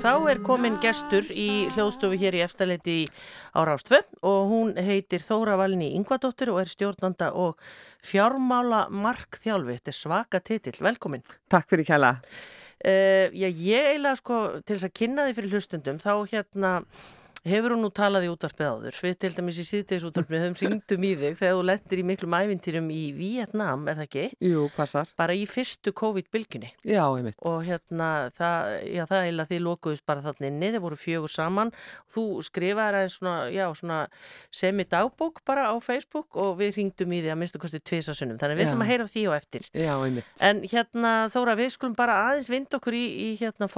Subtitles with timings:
[0.00, 2.94] þá er komin gestur í hljóðstofu hér í efstaleiti
[3.52, 7.60] á Rástfö og hún heitir Þóra Valni Yngvadóttir og er stjórnanda og
[8.06, 9.76] fjármála markþjálfi.
[9.76, 10.78] Þetta er svaka titill.
[10.80, 11.24] Velkomin.
[11.52, 12.14] Takk fyrir kæla.
[12.80, 16.70] Uh, já, ég eiginlega sko til þess að kynna því fyrir hlustundum þá hérna
[17.40, 18.96] Hefur hún nú talað í útvarpið áður?
[19.00, 22.34] Við til dæmis í síðdeis útvarpið höfum hringtum í þig þegar þú lettir í miklum
[22.36, 24.24] ævintýrum í Vietnam, er það ekki?
[24.44, 25.08] Jú, passar.
[25.16, 26.68] Bara í fyrstu COVID-bylginni.
[26.84, 27.38] Já, einmitt.
[27.48, 31.72] Og hérna, það, já, það að þið lokuðist bara þarna inni, þið voru fjögur saman.
[32.12, 34.00] Þú skrifaði aðeins svona, já, svona
[34.60, 38.36] semi dagbók bara á Facebook og við hringtum í því að minnstu kostið tvisasunum.
[38.42, 39.70] Þannig við ætlum að heyra því og eftir.
[39.72, 40.28] Já, einmitt.
[40.44, 43.70] En hérna, Þóra, við skulum bara aðeins vind okkur í, í hérna.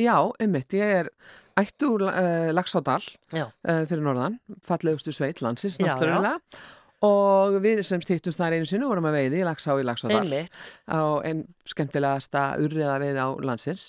[0.00, 1.08] Já, einmitt, ég er
[1.60, 6.38] ættu úr uh, Lagsádal uh, fyrir norðan, fallegustu sveit landsins náttúrulega.
[7.06, 10.22] Og við sem stýttumst þar einu sinu vorum að veiði í Lagsá í Lagsádal
[10.88, 13.84] á einn skemmtilegasta urriða veið á landsins.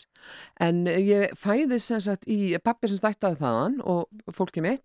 [0.59, 4.83] En ég fæði sem sagt í pappir sem stættaði þaðan og fólki mitt.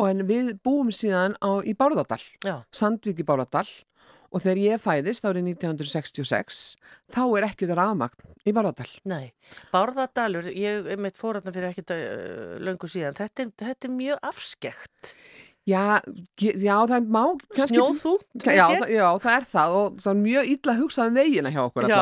[0.00, 2.22] Og en við búum síðan á, í Bárðardal,
[2.72, 3.68] Sandvík í Bárðardal
[4.32, 6.60] Og þegar ég fæðist árið 1966,
[7.12, 8.88] þá er ekki það rafmagn í Bárðardal.
[9.12, 9.32] Nei,
[9.74, 15.12] Bárðardalur, ég mitt fóröldna fyrir ekkit uh, löngu síðan, þetta, þetta er mjög afskekt.
[15.62, 16.00] Já,
[16.42, 17.20] já, það má
[17.54, 18.12] Snjóðu?
[18.42, 21.60] Já, já, það er það og það er mjög illa að hugsa um vegina hjá
[21.62, 21.98] okkur Já,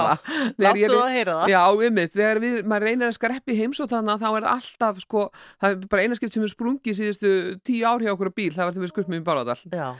[0.57, 1.53] láttu það að heyra það.
[1.53, 5.03] Já, ymmið, þegar við, maður reynir að skreppi heims og þannig að þá er alltaf,
[5.05, 5.27] sko
[5.61, 7.35] það er bara einaskipt sem er sprungið síðustu
[7.69, 9.59] tíu ár hjá okkur á bíl, það var þegar við skurfum í Bárádal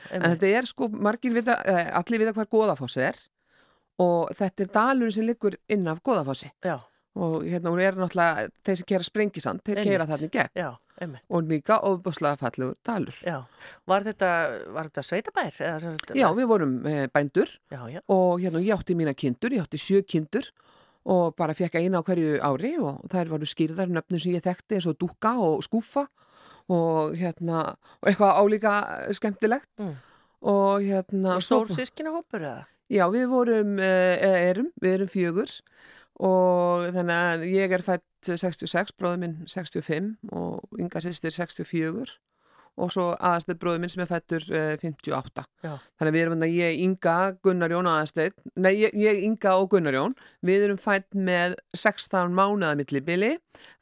[0.09, 3.21] En þetta er sko, margir vita eh, allir vita hvað Góðafoss er
[4.01, 6.79] og þetta er dalur sem liggur inn af Góðafossi Já.
[7.21, 9.83] Og hérna hún er náttúrulega, þeir sem kera sprengisand þeir
[11.01, 13.39] Já, og líka ofbúslega fallegur dalur Já,
[13.89, 14.31] var þetta,
[14.77, 15.61] þetta sveitabær?
[16.13, 18.01] Já, við vorum eh, bændur já, já.
[18.07, 20.51] og hérna ég átti mína kindur, ég átti sjö kindur
[21.09, 24.77] og bara fekk eina á hverju ári og þær varu skýrðar nöfnum sem ég þekkti
[24.77, 26.05] eins og dúka og skúfa
[26.71, 27.63] og hérna
[28.03, 28.75] og eitthvað álíka
[29.17, 29.97] skemmtilegt mm.
[30.53, 32.69] og hérna Og stór sískina hópur eða?
[32.91, 35.61] Já, við vorum, eh, erum, við erum fjögur og
[36.21, 42.19] þannig að ég er fætt 66, bróður minn 65 og ynga sýstir 64
[42.81, 45.73] og svo aðastöð bróður minn sem er fættur uh, 58 Já.
[45.99, 49.97] þannig að við erum ég, Inga, Gunnar Jón aðastöð nei, ég, ég, Inga og Gunnar
[49.97, 50.15] Jón.
[50.47, 53.35] Við erum fætt með 16 mánuða millibili,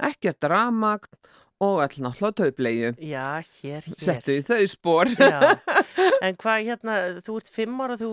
[0.09, 1.15] ekkert ramagt
[1.59, 3.95] og all náttúrulega tauplegju Já, hér, hér.
[3.99, 5.11] Settu í þau spór
[6.25, 8.13] En hvað hérna, þú ert fimm ára þú,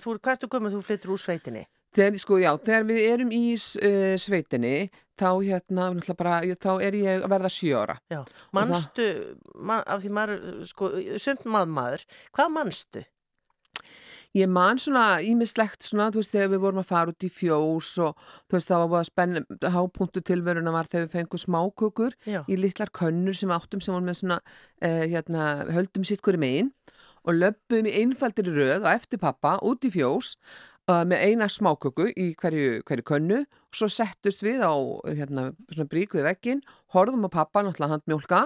[0.00, 1.66] þú, hvað ertu gömur þú flyttur úr sveitinni?
[1.96, 4.74] Þegar, sko, já, þegar við erum í uh, sveitinni,
[5.18, 7.96] þá, hérna, bara, þá er ég að verða sjóra.
[8.12, 8.20] Já,
[8.56, 9.06] mannstu,
[9.56, 10.90] man, af því maður, sko,
[11.20, 12.04] sumt maður maður,
[12.36, 13.04] hvað mannstu?
[14.36, 17.94] Ég man svona ímislegt svona, þú veist, þegar við vorum að fara út í fjós
[18.04, 19.44] og þú veist, það var bara spenn,
[19.76, 22.42] hápunktu tilveruna var þegar við fengum smákökur Já.
[22.44, 24.38] í litlar könnur sem áttum sem vorum með svona,
[24.84, 26.70] uh, hérna, höldum sitt hverju megin
[27.24, 30.34] og löpum í einfaldir röð og eftir pappa út í fjós
[30.88, 34.72] Uh, með eina smáköku í hverju, hverju könnu og svo settust við á
[35.04, 35.50] hérna,
[35.84, 36.62] brík við vekkin,
[36.94, 38.38] horfum á pappa náttúrulega hann mjölka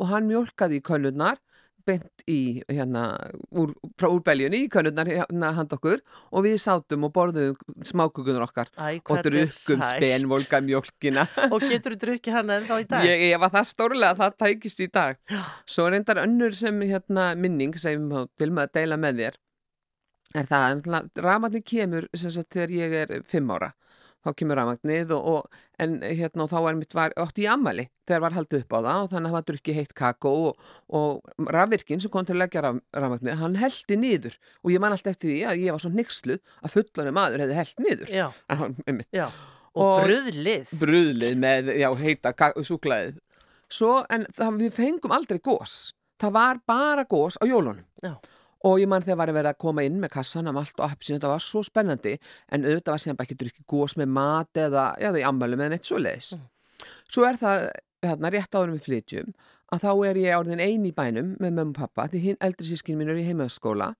[0.00, 1.42] og hann mjölkaði í könnurnar
[1.84, 2.38] bent í
[2.70, 3.02] hérna
[3.52, 6.00] úr, frá úrbeljunni í könnurnar hérna hand okkur
[6.30, 8.72] og við sátum og borðum smákökunar okkar.
[8.80, 13.06] Æ, og drukkum spenvolga mjölkina og getur þú drukkið hann en þá í dag?
[13.10, 15.20] Ég, ég var það stórlega að það tækist í dag.
[15.68, 18.08] Svo reyndar önnur sem hérna minning sem
[18.40, 19.40] til með að deila með þér
[20.36, 20.82] er það,
[21.18, 23.72] rafmagnir kemur sagt, þegar ég er fimm ára.
[24.20, 27.86] Þá kemur rafmagnir og, og, en hérna og þá er mitt var ótt í ammali
[28.04, 30.66] þegar var haldið upp á það og þannig að það var drukkið heitt kakó og,
[30.98, 34.36] og rafvirkinn sem kom til að leggja rafmagnir, hann heldi niður.
[34.60, 37.58] Og ég man alltaf eftir því að ég var svo nixluð að fullanum maður hefði
[37.60, 38.12] held niður.
[38.12, 38.26] Já,
[38.92, 39.26] um, já.
[39.86, 43.16] og bröðlið bröðlið með, já, heita súklaðið
[43.70, 47.86] svo, en það, við fengum aldrei gós það var bara gós á jólunum.
[48.04, 48.18] Já
[48.66, 50.86] og ég mann þegar var að vera að koma inn með kassan af allt og
[50.90, 52.16] appsinn, þetta var svo spennandi
[52.52, 55.74] en auðvitað var sem bara ekki drukkið gós með mat eða, eða í ammælum eða
[55.74, 56.44] neitt svo leiðis mm.
[57.08, 57.70] svo er það,
[58.04, 59.32] hérna, rétt áður við flytjum,
[59.72, 62.68] að þá er ég árðin eini í bænum með mömmu og pappa, því hinn eldri
[62.68, 63.94] sískin mín er í heimaðskóla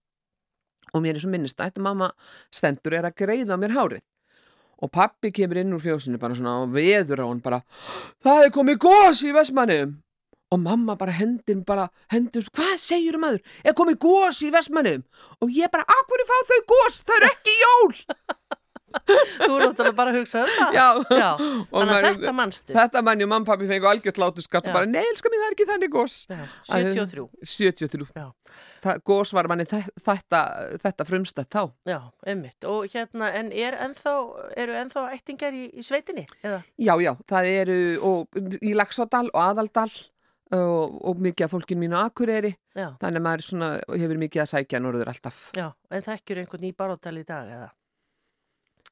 [0.93, 2.11] og mér er svo minnist að þetta mamma
[2.55, 4.05] stendur er að greiða mér hárið.
[4.81, 7.61] Og pappi kemur inn úr fjósinu bara svona og veður á hann bara
[8.25, 9.99] það er komið gós í Vestmannum
[10.51, 15.05] og mamma bara hendin bara hendin, hvað segir um aður er komið gós í Vestmannum
[15.41, 17.95] og ég bara, akkur er fá þau gós, það er ekki jól
[18.91, 20.73] Þú er náttúrulega bara að hugsa um það.
[20.75, 20.87] Já.
[21.15, 21.27] Já.
[21.39, 22.75] Þannig að maður- þetta manstu.
[22.75, 25.47] Þetta mann og mamma pappi fengu algjört látu skatt og bara, nei, elskar mér, það
[25.47, 26.17] er ekki þannig gós.
[26.27, 26.41] Já,
[26.73, 27.29] 73.
[27.53, 28.09] 73.
[28.19, 28.27] Já.
[29.07, 30.41] Gós var manni þe- þetta,
[30.83, 31.63] þetta frumstætt þá.
[31.87, 32.67] Já, einmitt.
[32.67, 34.17] Og hérna, en er ennþá,
[34.59, 36.27] eru ennþá ættingar í, í sveitinni?
[36.43, 36.63] Eða?
[36.81, 37.79] Já, já, það eru
[38.11, 39.91] og, í Laxádal og Aðaldal
[40.53, 42.55] og, og mikið af fólkin mínu Akureyri.
[42.77, 45.45] Já, Þannig að maður svona, hefur mikið að sækja norður alltaf.
[45.57, 45.69] já.
[45.91, 47.69] En þekkjur einhvern í baróttal í dag, eða?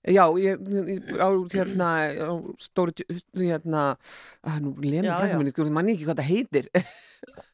[0.09, 1.87] Já, ég, ég- á hérna,
[2.23, 2.31] á
[2.63, 3.03] stóri,
[3.35, 3.97] hérna,
[4.47, 5.37] að nú lemur já.
[5.37, 6.69] minni, ég manni ekki hvað það heitir.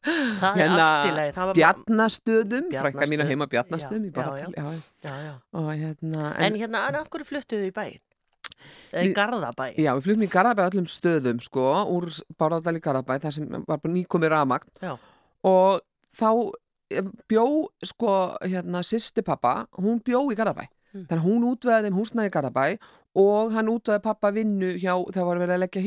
[0.05, 1.31] Það Hérna, er.
[1.33, 4.65] Það var- Bjarnastöðum, frækka mín að heima Bjarnastöðum, Já, ég bara já, já,
[5.01, 5.15] já.
[5.25, 5.33] Já.
[5.57, 7.99] Og hérna, En, hérna, en af hverju fluttuðu í bæinn?
[8.95, 9.71] Í Garðabæ?
[9.77, 11.65] Já, við fluttum í Garðabæ öllum stöðum sko,
[11.95, 12.07] úr
[12.39, 14.95] Báradal í Garðabæ þar sem var bara nýkomið ramagn Já.
[15.45, 15.81] og
[16.15, 16.29] þá
[16.95, 17.45] eh, bjó
[17.83, 18.15] sko
[18.45, 21.05] hérna sýsti pappa, hún bjó í Garðabæ Mm.
[21.09, 22.65] þannig að hún útveði þeim húsnaði í Garðabæ
[23.19, 25.81] og hann útveði pappa vinnu hjá þegar var verið að leggja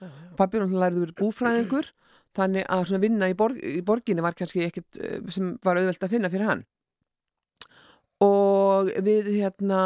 [0.00, 0.10] já.
[0.36, 1.90] pappi náttúrulega lærið verið búfræðingur
[2.36, 6.06] þannig að svona vinna í, borg, í borginni var kannski ekkit eh, sem var auðvelt
[6.06, 6.62] að finna fyrir hann
[8.22, 9.80] og við hérna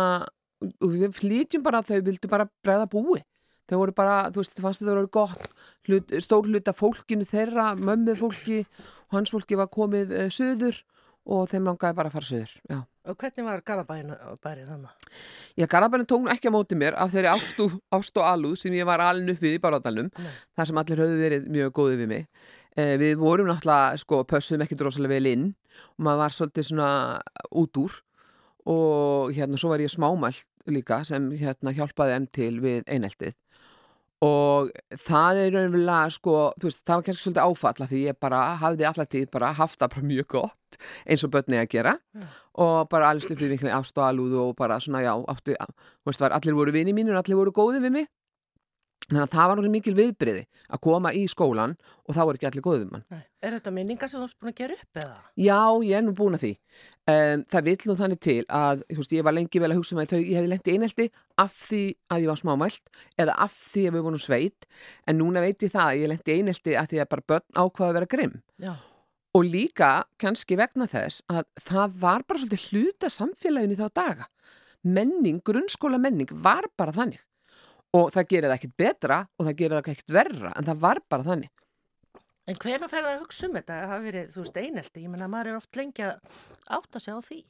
[0.60, 3.22] og við flytjum bara þau vildu bara bregða búi
[3.70, 5.50] þau voru bara, þú veist, fannst þetta voru gott
[5.88, 10.82] hlut, stór hlut af fólkinu þeirra mömmu fólki og hans fólki var komið uh, söður
[11.30, 12.80] og þeim langaði bara að fara söður já.
[13.08, 14.10] Og hvernig var Garðabæinn
[14.44, 15.12] bærið þannig?
[15.56, 17.66] Já, Garabærin tók nú ekki á móti mér af þeirri ástu,
[17.96, 20.28] ástu og alúð sem ég var alin upp við í Nei.
[20.56, 22.28] þar sem allir höfðu verið mjög góðið við mig.
[22.76, 25.46] Eh, við vorum náttúrulega, sko, pössum ekki drosalega vel inn
[25.96, 26.90] og maður var svolítið svona
[27.50, 27.96] út úr
[28.68, 33.36] og hérna, svo var ég smámælt líka sem hérna hjálpaði enn til við eineltið.
[34.20, 34.68] Og
[35.00, 38.86] það er raunverulega sko, þú veist, það var kannski svolítið áfalla því ég bara hafði
[38.90, 41.94] alltaf tíð bara haft það bara mjög gott eins og börni að gera.
[42.12, 42.26] Já.
[42.60, 46.34] og bara alls upp í miklu alúð og bara svona já, áttu, þú veist, var,
[46.36, 48.10] allir voru vini mínir og allir voru góði við mig
[49.08, 51.76] þannig að það var náttúrulega mikil viðbriði að koma í skólan
[52.06, 53.22] og þá voru ekki allir við mann Nei.
[53.40, 55.14] Er þetta minningar sem þú ert búin að gera upp eða?
[55.40, 56.50] Já, ég er nú búin að því.
[57.10, 60.12] Um, það vill nú þannig til að, veist, ég var lengi vel að hugsa með
[60.12, 61.06] þau, ég hefði lent í einelti
[61.40, 61.80] af því
[62.12, 64.68] að ég var smámælt eða af því að við vorum sveit,
[65.08, 67.46] en núna veit ég það að ég lent í einelti að því að bara börn
[67.56, 68.36] ákvaða að vera grimm.
[68.60, 68.74] Já.
[69.30, 74.30] Og líka, kannski vegna þess, að það var bara svolítið hluta samfélaginu þá daga.
[74.84, 77.20] Menning, grunnskóla menning var bara þannig.
[77.96, 81.00] Og það gerir það ekkert betra og það gerir það ekkert verra, en það var
[81.10, 81.50] bara þannig.
[82.50, 83.78] En hvernig fer það að hugsa um þetta?
[83.80, 85.02] Það hafi verið, þú veist, einelti.
[85.04, 86.38] Ég menna, maður er oft lengi að
[86.78, 87.40] átta sig á því.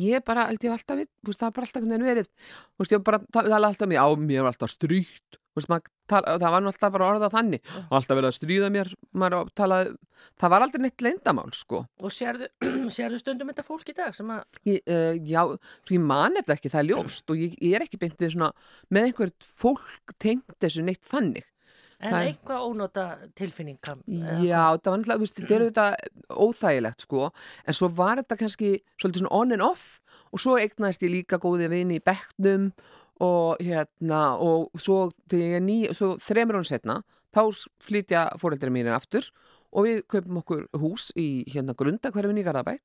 [0.00, 2.28] Ég bara, held ég alltaf, þú veist, það var bara alltaf einhvern veginn verið,
[2.72, 5.88] þú veist, ég bara, það var alltaf mér, á, mér var alltaf stríkt, þú veist,
[6.10, 8.90] tala, það var nú alltaf bara orðað þannig, og alltaf verið að stríða mér,
[9.58, 9.94] talaði,
[10.42, 11.84] það var aldrei neitt leyndamál, sko.
[12.02, 12.50] Og sérðu,
[12.96, 15.42] sérðu stundum þetta fólk í dag sem að, Ég, uh, já,
[15.94, 18.52] ég man þetta ekki, það er ljóst, og ég, ég er ekki beintið svona,
[18.94, 21.46] með einhvert fólk tengt þessu neitt þannig.
[22.04, 23.04] en Það eitthvað ónóta
[23.38, 24.00] tilfinningam.
[24.44, 25.94] Já, það var þú veist, þetta er auðvitað
[26.44, 27.28] óþægilegt, sko,
[27.64, 30.00] en svo var þetta kannski svolítið svona on and off
[30.34, 32.72] og svo eignaðist ég líka góði vini í bekknum
[33.22, 37.02] og hérna, og svo ný, svo þremur hún setna,
[37.34, 37.42] þá
[37.82, 39.28] flytja fóreldri mínir aftur
[39.74, 42.76] og við kaupum okkur hús í hérna grundakverfin í Garðabæ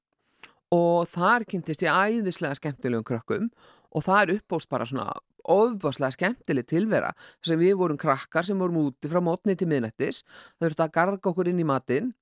[0.76, 3.50] og þar kynntist ég æðislega skemmtilegum krökkum
[3.90, 5.14] og það er uppbóst bara svona
[5.50, 10.24] ofbáslega skemmtileg tilvera þess að við vorum krakkar sem vorum úti frá mótni til miðnættis
[10.26, 12.14] þau þurftu að garga okkur inn í matinn.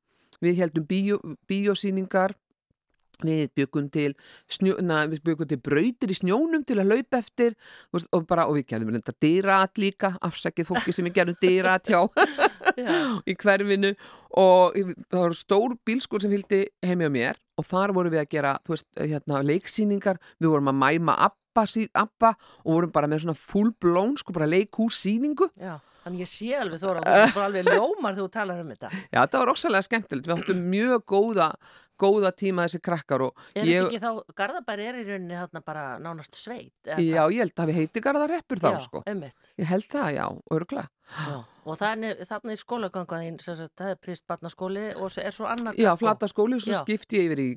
[0.44, 1.18] Við heldum bíó,
[1.50, 2.36] bíósýningar
[3.26, 4.14] við byggum til
[4.48, 7.56] til brautir í snjónum til að laupa eftir
[7.94, 12.02] og, bara, og við gerðum reynda dyrat líka afsækið fólki sem við gerðum dyrat hjá
[12.78, 13.94] Já, í hverfinu
[14.38, 14.78] og
[15.10, 18.54] það var stór bílskur sem hildi heimi á mér og þar vorum við að gera
[18.70, 23.38] veist, hérna, leiksýningar við vorum að mæma Abba, sí- Abba og vorum bara með svona
[23.40, 25.80] full blown sko bara leikhússýningu já.
[26.08, 28.90] Þannig ég sé alveg þóra, þú er bara alveg ljómar þegar þú talar um þetta.
[29.12, 31.48] Já, þetta var ósalega skemmtilegt, við áttum mjög góða,
[32.00, 35.62] góða tíma þessi krakkar og Er ég, þetta ekki þá, Garðabæri er í rauninni þarna
[35.66, 36.74] bara nánast sveit?
[36.86, 39.04] eða já, ég held að við heiti Garðareppur þá, já, sko.
[39.08, 39.54] einmitt.
[39.58, 40.26] Ég held það, já,
[40.58, 40.88] örglega.
[41.08, 41.36] Já.
[41.68, 42.22] Og þannig,
[43.44, 46.02] sem sagt, það er fyrst barnaskóli og er svo annar Já, gaggó.
[46.04, 46.82] flataskóli, svo Já.
[46.84, 47.48] skipti ég yfir í,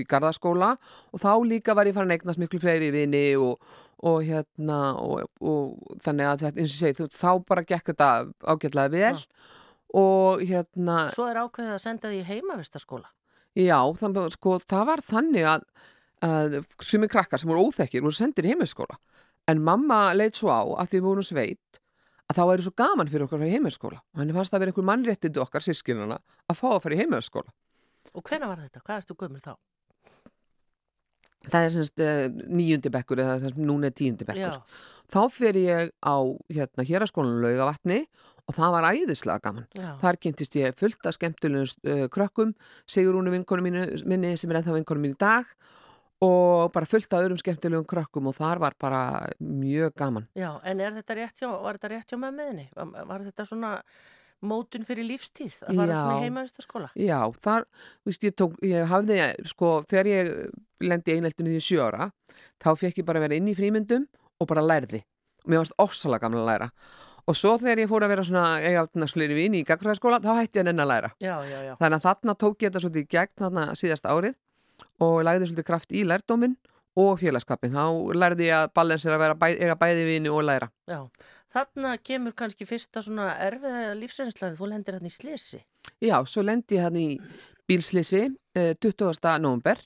[0.00, 0.70] í Garðaskóla
[1.12, 3.60] og þá líka var ég farin að eignast miklu fleiri vini og,
[4.04, 7.92] og hérna, og, og þannig að þetta, eins og ég segi, þú- þá bara gekk
[7.92, 8.08] þetta
[8.54, 9.26] ágætlega vel
[9.94, 13.12] og hérna, Svo er ákveðið að senda því í heimavistaskóla.
[13.54, 15.66] Já, þannig að sko, það var þannig að,
[16.26, 18.98] að sumi krakkar sem voru óþekkir voru sendir í heimilskóla.
[19.50, 21.80] En mamma leit svo á að því við vorum sveit
[22.30, 24.00] að þá væri svo gaman fyrir okkar að fara í heimilskóla.
[24.14, 26.18] Og henni fannst að vera einhver mannréttindi okkar sískinuna
[26.48, 27.52] að fá að fara í heimilskóla.
[28.14, 28.82] Og hvena var þetta?
[28.84, 29.54] Hvað ertu gömul þá?
[31.50, 34.58] Það er semst uh, níundi bekkur eða það sem núna er tíundi bekkur.
[34.58, 36.16] Já, þá fer ég á
[36.52, 38.00] hérna héraskólanum laugavatni
[38.44, 39.68] og það var æðislega gaman.
[39.76, 42.52] Já, þar kynntist ég fullt af skemmtulegum uh, krökkum
[42.90, 45.48] Sigrúnu vinkonu mínu, minni sem er ennþá vinkonu mín í dag
[46.24, 49.00] og bara fullt af öðrum skemmtulegum krökkum og þar var bara
[49.40, 50.28] mjög gaman.
[50.38, 52.68] Já, en er þetta rétt hjá, var þetta rétt hjá mömmuðinni?
[52.76, 53.72] Var, var þetta svona
[54.48, 55.98] mótun fyrir lífstíð að fara Já.
[56.00, 56.90] svona í heimavistaskóla?
[56.98, 57.66] Já, þar,
[58.08, 59.18] víst, ég tók, ég hafði,
[59.50, 60.30] sko, þegar ég
[60.84, 62.10] lendi eineltinu í sjö ára,
[62.62, 64.06] þá fekk ég bara að vera inn í frímyndum
[64.40, 65.02] og bara lærði.
[65.44, 66.70] Og mér varst ofsalega gamla að læra.
[67.24, 70.60] Og svo þegar ég fór að vera svona, ég fleiri vini í gagfræðaskóla, þá hætti
[70.60, 71.10] ég að nenn að læra.
[71.24, 74.34] Já, já, já, Þannig að þarna tók ég þetta svolítið í gegn þarna síðast árið
[75.00, 76.58] og lagði svolítið kraft í lærdóminn
[77.00, 77.72] og félagskapin.
[77.72, 80.68] Þá lærði ég að balansera að vera bæ, eiga bæði vini og læra.
[80.90, 81.00] já.
[81.54, 85.60] Þarna kemur kannski fyrsta svona erfiða lífsreynslan, þú lendir hann í slisi.
[86.02, 87.08] Já, svo lendi hann í
[87.68, 88.24] bílslisi
[88.58, 89.38] eh, 20.
[89.40, 89.78] november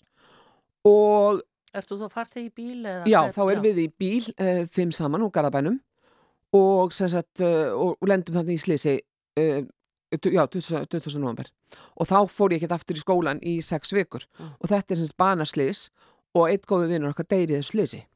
[0.89, 1.45] og
[1.77, 3.09] Ertu þú þá farþið í bíl eða?
[3.11, 5.77] Já, þá erum við í bíl, uh, fimm saman úr Garðabænum
[6.57, 8.95] og, sagt, uh, og lendum þannig í slisi,
[9.37, 9.61] uh,
[10.17, 10.87] tu- já, 20.
[10.89, 11.19] 20.
[11.21, 11.51] november.
[12.01, 14.25] Og þá fór ég ekkert aftur í skólan í sex vikur.
[14.39, 14.55] Mm.
[14.57, 15.91] Og þetta er sem sagt banaslis
[16.33, 18.07] og eitt góðu vinnur okkar deyriði slisi.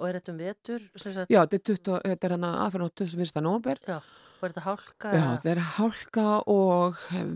[0.00, 0.84] Og er þetta um vetur?
[1.30, 3.44] Já, þetta er, 20, þetta er hann aðferðan á 21.
[3.46, 3.80] november.
[3.86, 5.14] Já, og er þetta hálka?
[5.14, 7.32] Já, þetta er hálka og um,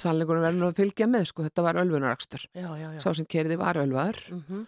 [0.00, 2.48] sannleikunum verður nú að fylgja með, sko, þetta var ölfunarakstur.
[2.56, 2.88] já, já.
[2.96, 3.00] já.
[3.04, 4.66] Sá sem kerði var ölvaður Mm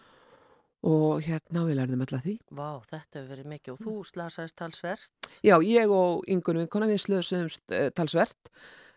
[0.86, 2.34] og hérna við lærðum alltaf því.
[2.56, 5.30] Vá, þetta hefur verið mikið og þú slasaðist talsvert.
[5.44, 8.52] Já, ég og yngunum vinkona við slöðsumst uh, talsvert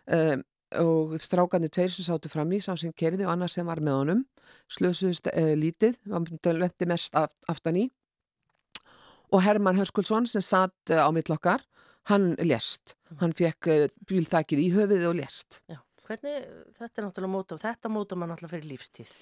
[0.08, 0.44] um,
[0.80, 3.98] og strákarnir tveir sem sátu fram í, sá sem kerði og annar sem var með
[4.00, 4.24] honum,
[4.72, 7.90] slöðsumst uh, lítið, var lendi mest aft, aftan í
[9.32, 11.64] og Herman Höskulsson sem satt uh, á millokkar,
[12.10, 15.60] hann lést, hann fekk uh, bílþakið í höfuðið og lést.
[15.70, 16.44] Já, hvernig,
[16.76, 19.16] þetta er náttúrulega móta, þetta móta maður náttúrulega fyrir lífstíð.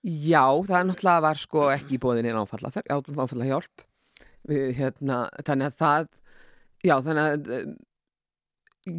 [0.00, 3.84] Já, það náttúrulega var sko ekki í bóðinni áfalla, áfalla hjálp
[4.48, 6.08] við, hérna, þannig að það
[6.86, 7.68] já, þannig að eh,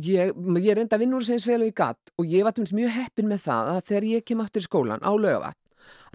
[0.05, 2.95] ég, ég reynda að vinna úr sem vel og ég gatt og ég var mjög
[2.99, 5.57] heppin með það að þegar ég kem aftur í skólan á lögavat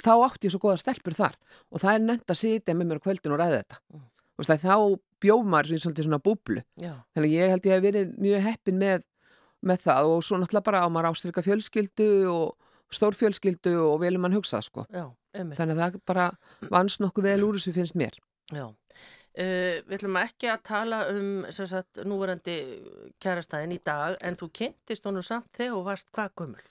[0.02, 1.36] þá átti ég svo góða stelpur þar
[1.70, 4.04] og það er nefnt að sitja með mér á kvöldin og ræða þetta Mm.
[4.36, 4.76] og þá
[5.24, 9.04] bjóð maður svona, búblu Já, þannig ég held ég hef verið mjög heppin með,
[9.62, 12.56] með það og svo náttúrulega bara á maður ástyrka fjölskyldu og
[12.92, 16.30] stórfjölskyldu og velum mann hugsað sko já, þannig að það bara
[16.70, 18.18] vans nokkuð vel úr þessu finnst mér
[18.54, 18.68] Já.
[19.36, 22.54] Uh, við ætlum ekki að tala um sagt, núverandi
[23.20, 26.62] kærastæðin í dag en þú kynntist honum samt þegar þú varst hvað gömul.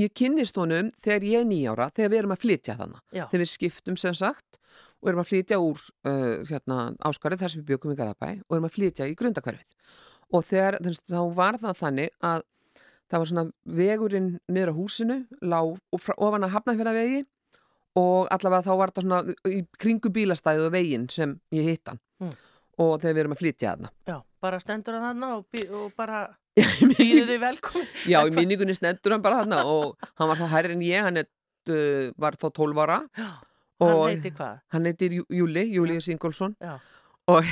[0.00, 3.52] Ég kynnist honum þegar ég er nýjára þegar við erum að flytja þannig þegar við
[3.52, 4.58] skiptum sem sagt
[5.02, 8.56] og erum að flytja úr uh, hérna, áskarið þar sem við bjökum í Garðabæ og
[8.56, 10.00] erum að flytja í grundakverfið
[10.32, 12.46] og þegar þess, þá var það þannig að
[13.12, 13.46] það var svona
[13.78, 17.24] vegurinn niður á húsinu lág frá, ofan að hafna vegi
[18.00, 22.00] og allavega þá var þetta svona í kringu bílastæðu og veginn sem ég hitt hann.
[22.22, 22.32] Mm.
[22.80, 23.88] og þegar við erum að flytja þarna.
[24.08, 26.20] Já, bara stendur hann þarna og, og bara
[28.08, 31.20] Já, í minningunni stendur hann bara þarna og hann var þá hærri en ég, hann
[31.22, 31.28] er,
[31.72, 32.98] uh, var þá 12 ára
[33.82, 34.58] hann heiti hvað?
[34.74, 36.74] hann heitir Jú- Júli, Július Ingólfsson Já.
[37.32, 37.44] og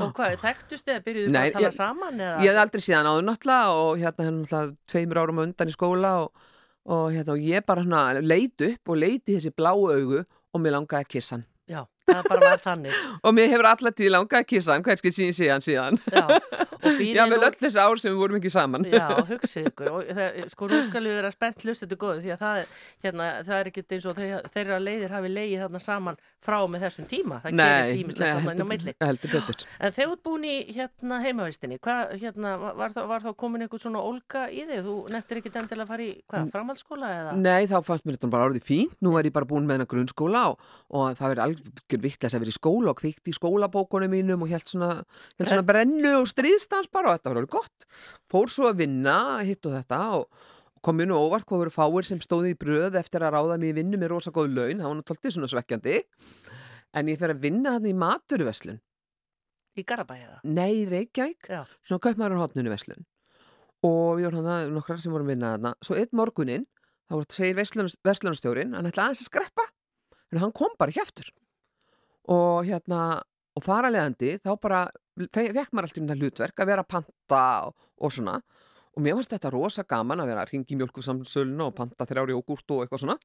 [0.00, 2.20] Og hvað, þekktust að byrjuðu Nei, að tala ég- saman?
[2.20, 2.38] Eða?
[2.42, 6.12] ég hef aldrei síðan áður náttúrulega og hérna hann náttúrulega tveimur árum undan í skóla
[6.24, 6.32] og,
[6.86, 10.74] og hérna og ég bara svona leit upp og leiti þessi bláu augu og mér
[10.78, 11.46] langaði að kissa hann
[12.06, 12.96] það bara var þannig.
[13.26, 16.24] og mér hefur alltaf tíð langað að kissa hann hvern skil síðan síðan Já,
[16.86, 20.38] Já, vel öll þessi ár sem við vorum ekki saman Já, hugsið ykkur og það,
[20.52, 22.74] sko nú skal við vera spennt hlustuðu góðu því að það, er-
[23.06, 26.84] hérna, það er ekkert eins og þau, þeirra leiðir hafi leiðið þarna saman frá með
[26.86, 30.54] þessum tíma, það gerist nei, ímislegt þarna inn á betur En þegar þú búin í
[30.76, 34.84] hérna heimavistinni, hvað, hérna, var, þá, var þá komin einhvern svona ólga í þig?
[34.86, 37.34] Þú nettir ekki den til að fara í, hvað, framhaldsskóla eða?
[37.40, 38.94] Nei, þá fannst mér þetta bara orðið fínt.
[39.04, 42.44] Nú er ég bara búin með hennar grunnskóla og, og það verið algjör vittlega að
[42.44, 44.90] vera í skóla og kvikt í skólabókunum mínum og held svona,
[45.38, 47.88] held svona brennu og stríðstans bara og þetta var alveg gott.
[48.30, 50.44] Fór svo að vinna, hitt og þetta og
[50.86, 53.72] kom mér nú óvart hvað voru fáir sem stóði í bröð eftir að ráða mig
[53.72, 54.82] í vinnu með rosa góð laun.
[54.82, 56.02] Það var tóltið svona svekkjandi.
[56.96, 58.78] En ég fer að vinna hann í maturverslun.
[59.76, 60.38] Í Garabæða?
[60.48, 63.04] Nei, í Reykjavík, Já, svona kaupmaður á hotninu verslun.
[63.84, 65.72] Og við vorum hann nokkrar sem vorum að vinna þarna.
[65.84, 66.64] Svo einn morgunin,
[67.10, 69.66] þá segir verslunarstjórin, hann ætlaði aðeins að skreppa,
[70.32, 71.28] en hann kom bara eftir.
[72.32, 73.00] Og hérna,
[73.56, 74.80] og þar að leiðandi, þá bara
[75.32, 78.36] fe- fekk maður alltaf þetta hlutverk að vera að panta og, og svona.
[78.96, 82.46] Og mér fannst þetta rosa gaman að vera að ringi mjölkusamsöluna og panta þrjári og
[82.48, 83.18] gúrt og eitthvað svona.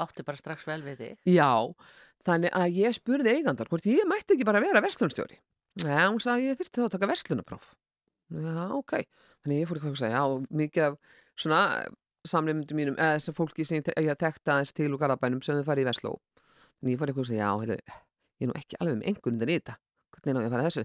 [0.00, 1.16] átti bara strax vel við þig.
[1.28, 1.50] Já,
[2.24, 5.36] þannig að ég spurði eigandar hvort ég mætti ekki bara vera verslunarstjóri.
[5.84, 7.66] Já, hún sagði ég þyrfti þá að taka verslunarpróf.
[8.30, 8.94] Já, ok.
[9.44, 10.96] Þannig ég fór eitthvað að segja, já, mikið af
[11.42, 11.60] svona
[12.28, 15.56] samleimundum mínum, eða þessar fólki sem ég, te- ég tekta aðeins til úr Garðabænum sem
[15.60, 16.12] þau farið í Vesló
[16.82, 17.78] en ég fór eitthvað að segja, já, heyrðu,
[18.40, 19.76] ég er nú ekki alveg með einhvern undan í þetta
[20.10, 20.84] hvernig er nú ég að fara að þessu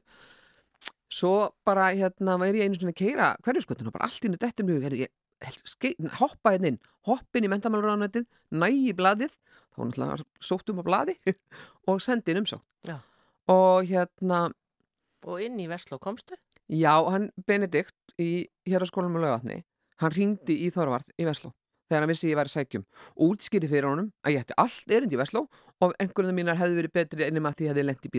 [1.15, 1.33] svo
[1.67, 4.25] bara hérna var ég einu svona að keira hverjuskotun og bara allt
[4.85, 8.25] heyrðu, ég skei, hoppa hérna inn hoppin í mentamáluránættið,
[8.55, 9.33] næ í blaðið
[9.75, 11.17] þá náttúrulega sótt um á blaði
[11.91, 12.99] og sendi inn umsókn Já.
[13.51, 14.45] og hérna
[15.25, 16.35] Og inn í Vestló komstu?
[16.69, 18.83] Já, hann Benedikt í hér
[20.01, 21.53] hann ringdi í Þorvard í Vesló
[21.89, 22.83] þegar hann vissi ég væri sækjum
[23.13, 25.45] og útskýri fyrir honum að ég ætti allt erindi í Vesló
[25.83, 28.11] og einhverjum mínar hefði verið betri ennum að því hefði lent í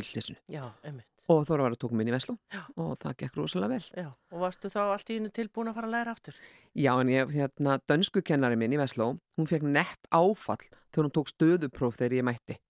[0.87, 1.09] einmitt.
[1.27, 2.63] og Þorvard tók minn í Vesló Já.
[2.79, 3.87] og það gekk rosalega vel.
[3.99, 6.39] Já, og varstu þá allt í innu tilbúin að fara að læra aftur?
[6.79, 10.63] Já, en ég, hérna, dönsku kennari minn í Vesló, hún fekk nett áfall
[10.95, 12.61] þegar hún tók stöðupróf þegar ég mætti.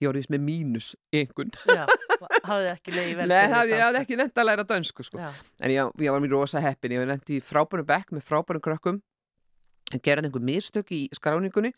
[0.00, 1.52] Ég var vís með mínus einhvern.
[2.46, 5.20] Hafði ekki leiði vel Nei, það, ég hafði ekki nett að læra dönsku, sko.
[5.60, 8.62] En ég, ég var mér rosa heppin, ég var nefnt í frábærum bekk með frábærum
[8.64, 9.00] krökkum.
[9.94, 11.72] En gerði einhver mistök í skráningunni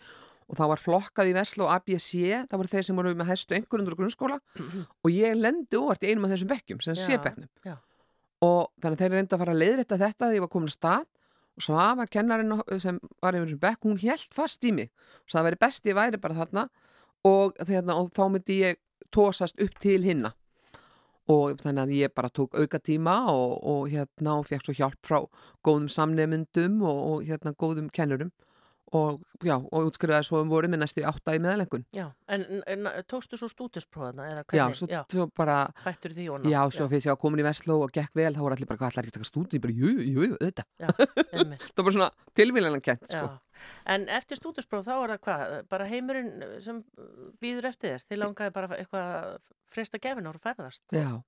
[0.49, 2.09] og það var flokkað í Veslu og ABC,
[2.49, 4.39] það voru þeir sem voru með hæstu einhverjundur grunnskóla.
[5.05, 7.75] Og ég lendi óvart í einum af þessum bekkjum, sem Já, sé-bekknum já.
[8.47, 11.07] og þannig þeir reyndu að fara að leiðrétta þetta þegar ég var komin að stað.
[11.59, 14.89] Og Svafa, kennarinn sem var yfir þessum bekk, hún hélt fast í mig.
[15.27, 16.65] Og það væri best ég væri bara þarna.
[17.29, 18.79] Og, þarna, og þá myndi ég
[19.15, 20.33] tósast upp til hinna.
[21.29, 25.01] Og þannig að ég bara tók auka tíma og, og hérna og fekk svo hjálp
[25.05, 25.19] frá
[25.67, 28.33] góðum samnefndum og, og hérna góðum kennurum
[28.93, 32.07] og og útskrifaði svo um voru með næstu átta í meðalengun já.
[32.29, 35.03] En, en tókstu svo stúdisprófana eða já, svo, já,
[35.37, 36.49] bara hættur því ná.
[36.51, 38.81] já, svo fyrst ég var komin í Vestló og gekk vel, þá voru allir bara,
[38.81, 40.53] hvað allar ekki að taka stúdi ég bara, jú, jú, jú,
[41.37, 41.69] einmitt.
[41.75, 43.37] það var svona tilvílan kent, sko Já.
[43.91, 45.55] En eftir stúdispróf þá er það hvað?
[45.73, 46.79] Bara heimurinn sem
[47.43, 48.05] býður eftir þér?
[48.07, 49.33] Þið langaði bara eitthvað að
[49.75, 50.85] fresta gefinar og ferðast?
[50.95, 51.19] Já,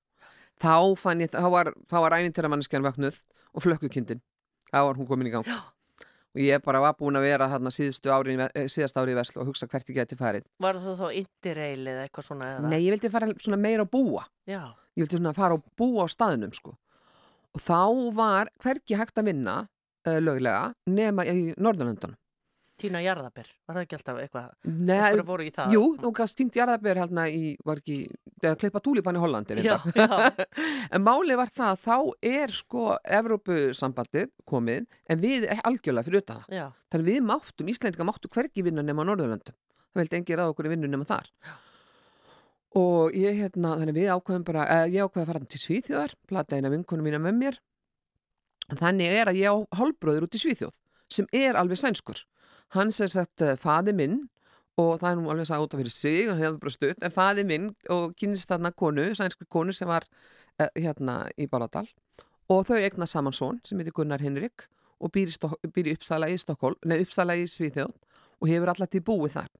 [0.62, 3.18] þá fann ég, þá var, var ævintýra manneskjan vaknuð
[3.50, 4.22] og flökkukindin,
[4.70, 5.50] þá var hún komin í gang.
[6.30, 7.72] Og ég bara var búin að vera þarna
[8.14, 10.44] ári, eh, síðast ári í Veslu og hugsa hvert ég geti farið.
[10.62, 12.50] Var það þá interrail eða eitthvað svona?
[12.52, 12.68] Eða?
[12.70, 14.24] Nei, ég vildi fara svona meira að búa.
[14.46, 14.62] Já,
[14.98, 16.76] Ég vildi svona fara að búa á staðnum, sko.
[17.54, 19.56] Og þá var hvergi hægt að vinna
[20.06, 22.16] uh, löglega nema í Norðurlöndunum.
[22.80, 24.50] Tína Jarðabir, var það ekki alltaf eitthvað?
[24.64, 25.72] Nei, Okkur voru í það?
[25.76, 27.96] jú, þú gafst týnt jarðabér hérna í, var ekki,
[28.40, 29.58] eða klippa túlipan í Hollandi.
[29.66, 30.32] Já, reyndar.
[30.40, 30.46] já,
[30.96, 31.96] En málið var það að þá
[32.32, 32.84] er sko
[33.20, 36.44] Evrópusambandið komið en við er algjörlega fyrir það.
[36.56, 39.54] já, Þannig við máttum, Íslendinga máttu hvergi vinna nema Norðurlöndum.
[39.90, 41.28] Það vildi engi ráða okkur í vinnu nema þar.
[42.80, 46.56] Og ég hérna, þannig við ákveðum bara, eh, ég ákveði að fara til Svíþjóðar, plata
[46.56, 47.56] eina vinkonu mína með mér.
[48.70, 50.76] Þannig er að ég á hálbróður út í Svíþjóð
[51.10, 52.20] sem er alveg sænskur.
[52.76, 54.20] Hans er sagt uh, faði minn
[54.80, 57.14] og það er nú alveg að út af fyrir sig og hefur bara stutt, en
[57.14, 61.88] faði minn og kynist þarna konu, sænskri konu sem var uh, hérna í Báladal
[62.50, 64.68] og þau egna saman són sem heitir Gunnar Henrik
[65.00, 67.92] og býr í, býr í Uppsala í Stokkól, nei Uppsala í Svíþjóð
[68.40, 69.50] og hefur alltaf til búið þar.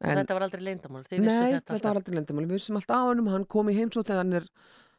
[0.00, 0.62] En, þetta var aldrei
[1.20, 2.44] vissu Nei, þetta þetta var aldrei lendamál.
[2.48, 4.46] Við vissum alltaf á hann hann kom í heimsótt þegar hann er,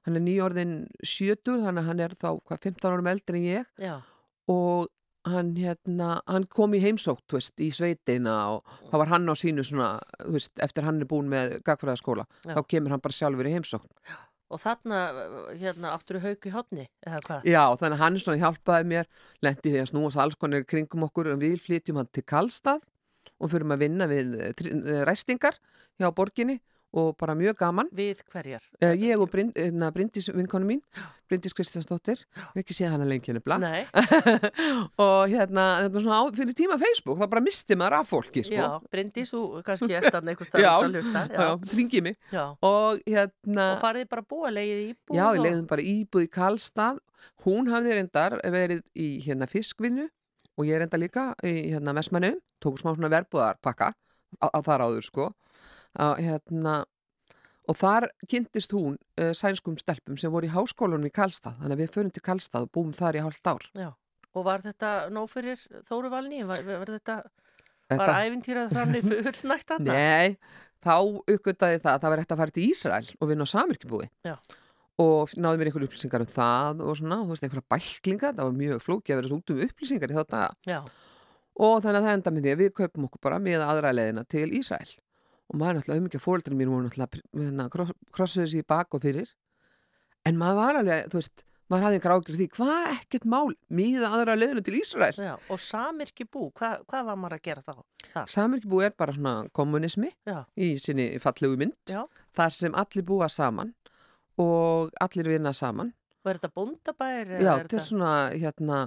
[0.05, 3.81] hann er nýjórðin sjötur, þannig að hann er þá hvað, 15 árum eldri en ég
[3.81, 3.95] Já,
[4.53, 4.91] og
[5.27, 9.65] hann, hérna, hann kom í heimsótt veist, í sveitina og þá var hann á sínu
[9.67, 9.93] svona,
[10.25, 12.55] veist, eftir hann er búin með gagfræðaskóla, Já.
[12.57, 13.89] þá kemur hann bara sjálfur í heimsótt.
[14.51, 15.01] og þarna,
[15.55, 17.45] hérna, hauk í hodni, eða hvað?
[17.47, 21.31] Já, þannig að hann svona hjálpaði mér, lendi því að snúast alls konar kringum okkur
[21.31, 22.83] og við flytjum hann til Kallstað
[23.39, 25.57] og fyrir að vinna við eh, eh, ræstingar
[26.01, 26.59] hjá borginni
[26.93, 27.89] og bara mjög gaman.
[27.95, 28.63] Við hverjar?
[28.81, 30.81] Uh, ég og Brind, uh, Bryndís vinkonu mín,
[31.31, 32.23] Bryndís Kristjánsdóttir,
[32.59, 33.63] ekki séð hana lengi henni blað.
[33.63, 33.85] Nei,
[35.05, 38.43] og hérna, þetta er svona á, fyrir tíma Facebook, þá bara misti maður af fólki,
[38.47, 38.57] sko.
[38.57, 41.23] já, Bryndís, þú kannski ert stað já, að hlusta.
[41.31, 42.17] já, ringið mig.
[42.33, 42.43] já.
[42.67, 46.31] Og hérna, Og farið bara að búa, leiðið íbúð já, ég leiðum bara íbúð í
[46.35, 46.99] Karlstað.
[47.45, 50.07] Hún hafði reyndar verið í hérna fiskvinnu
[50.57, 53.93] og ég reynda líka í hérna Vestmannu, tók smá svona verbúðarpakka
[54.41, 55.27] á, á þar áður, sko.
[55.99, 56.75] Á, hérna,
[57.69, 61.83] og þar kynntist hún uh, sænskum stelpum sem voru í háskólanum í Karlstað, þannig að
[61.83, 63.67] við förum til Karlstað og búum þar í hálft ár.
[63.75, 63.89] Já,
[64.33, 66.41] og var þetta nóg fyrir Þóru Valni?
[66.47, 67.17] Var, var þetta,
[67.91, 69.99] Þetta- var æfintýrað þannig fullnægt þarna?
[69.99, 70.37] Nei,
[70.81, 70.95] þá
[71.27, 74.35] uppgötaði það að það var eftir að fara til Ísrael og vinna á samirkjubúi Já.
[75.03, 78.55] og náði mér einhver upplýsingar um það og svona, þú veist, einhverja bæklinga það var
[78.63, 80.79] mjög flókið að vera svo út um upplýsingar í þá daga Já,
[81.67, 84.23] og þannig að það enda með því að við kaupum okkur bara með aðra leiðina
[84.31, 84.91] til Ísrael
[85.51, 89.03] og maður náttúrulega umikið fóreldrar mín voru náttúrulega hérna, kross, krossuðu sér í bak og
[89.03, 89.31] fyrir
[90.27, 94.09] en maður var alveg, þú veist maður hafði einhver ágjur því, hvað ekkert mál miða
[94.15, 97.77] aðra leiðina til Ísrael já, og samirki bú, hva, hvað var maður að gera þá?
[98.11, 98.25] Það?
[98.33, 102.01] Samirkjubúi er bara svona kommunismi Já, í sinni fallegu mynd já,
[102.35, 103.71] þar sem allir búa saman
[104.41, 107.31] og allir vinna saman og er þetta bóndabær?
[107.39, 108.81] já, þetta er svona hérna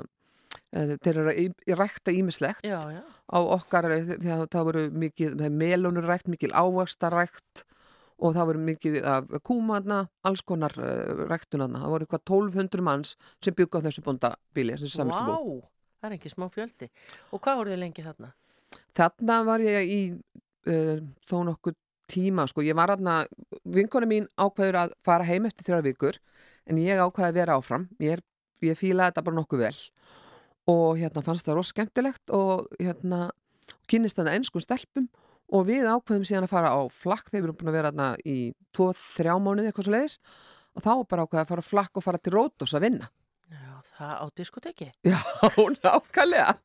[0.75, 3.03] Þeir eru að rækta ímislegt Já, já.
[3.31, 4.09] á okkar, eh,
[4.51, 7.63] það, voru mikið, það er melónur rækt, mikil ávaxta rækt
[8.19, 11.81] og það voru mikið af kúmanna, alls konar uh, ræktunarna.
[11.83, 15.57] Það voru eitthvað 1200 manns sem byggu á þessu bóndabíli, þessu Vá, samviskubú.
[16.01, 16.91] það er ekki smá fjöldi.
[17.35, 18.31] Og hvað voruð þið lengi þarna?
[18.99, 21.79] Þarna var ég í uh, þó nokkuð
[22.15, 22.63] tíma, sko.
[22.67, 23.17] Ég var þarna,
[23.65, 26.19] vinkona mín ákveður að fara heim eftir þrjá vikur,
[26.71, 27.89] en ég ákveði að vera áfram.
[28.03, 28.23] Ég,
[28.63, 29.77] ég fílaði þetta bara nokkuð vel
[30.70, 33.29] og hérna fannst það rosa skemmtilegt og hérna
[33.90, 35.09] kynist þetta ennsku stelpum
[35.55, 38.09] og við ákveðum síðan að fara á flakk þegar við erum búin að vera þarna
[38.24, 38.37] í
[38.77, 40.16] 2-3 mánuði eitthvað svo leiðis
[40.74, 43.11] og þá bara ákveðið að fara á flakk og fara til Rótos að vinna.
[43.53, 44.88] Já, það á diskoteki.
[45.07, 45.20] Já,
[45.85, 46.57] nákvæmlega.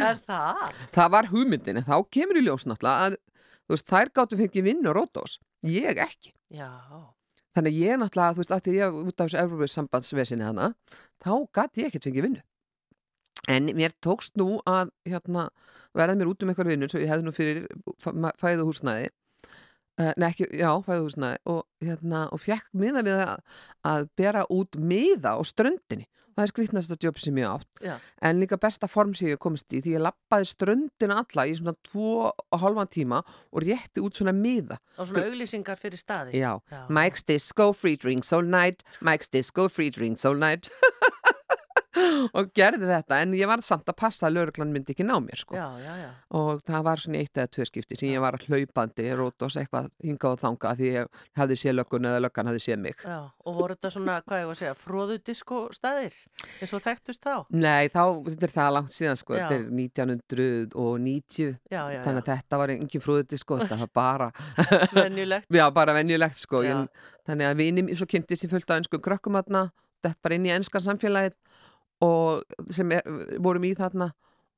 [0.00, 0.62] Er það?
[0.94, 3.18] Það var hugmyndin, en þá kemur í ljós náttúrulega að
[3.72, 6.32] veist, þær gáttu fengið vinnu á Rótos, ég ekki.
[6.54, 6.70] Já,
[7.56, 10.66] Þannig að ég náttúrulega, þú veist, aftur ég út af þessu Evropið sambandsvesinni hana,
[11.24, 12.42] þá gæti ég ekkert fengið vinnu.
[13.48, 15.48] En mér tókst nú að hérna,
[15.94, 17.62] verða mér út um eitthvað vinnu, svo ég hefði nú fyrir
[18.42, 19.12] fæðu húsnæði,
[20.00, 23.40] uh, nei ekki, já, fæðu húsnæði, og, hérna, og fekk miða við að,
[23.86, 26.08] að bera út miða á ströndinni.
[26.36, 27.68] Það er skrýtnasta jobb sem ég átt.
[27.80, 27.94] já.
[28.20, 31.72] En líka besta form sem ég komst í því ég lappaði ströndina alla í svona
[31.88, 34.76] tvo og halvan tíma og rétti út svona miða.
[35.00, 36.36] Og svona auglýsingar fyrir staði.
[36.36, 36.82] Já, Já.
[36.92, 40.68] Mike's Disco Free Drinks All Night Mike's Disco Free Drinks All Night
[42.36, 45.40] og gerði þetta en ég var samt að passa að lauruglan myndi ekki ná mér
[45.40, 45.56] sko.
[45.56, 46.10] Já, já, já.
[46.38, 50.36] og það var svona eitt eða tvö skipti sem ég var hlaupandi rótos eitthvað hingað
[50.36, 53.76] og þanga því ég hafði séð löggun eða löggan hafði séð mig Já, og voru
[53.76, 56.18] þetta svona, hvað ég var að segja, fróðu disko staðir,
[56.60, 57.34] eins og þekktust þá?
[57.56, 62.30] Nei, þá, þetta er það langt síðan sko, þetta er 1990 Já, já, þannig að
[62.32, 64.30] þetta var engin frúðuti sko, þetta var bara
[65.06, 65.50] venjulegt.
[65.52, 66.86] Já, bara venjulegt sko en,
[67.26, 70.84] Þannig að vinni, svo kynntist ég fullt af ennskum krökkum þetta bara inn í ennskan
[70.84, 71.34] samfélagið
[72.04, 73.02] og sem er,
[73.42, 74.10] vorum í þarna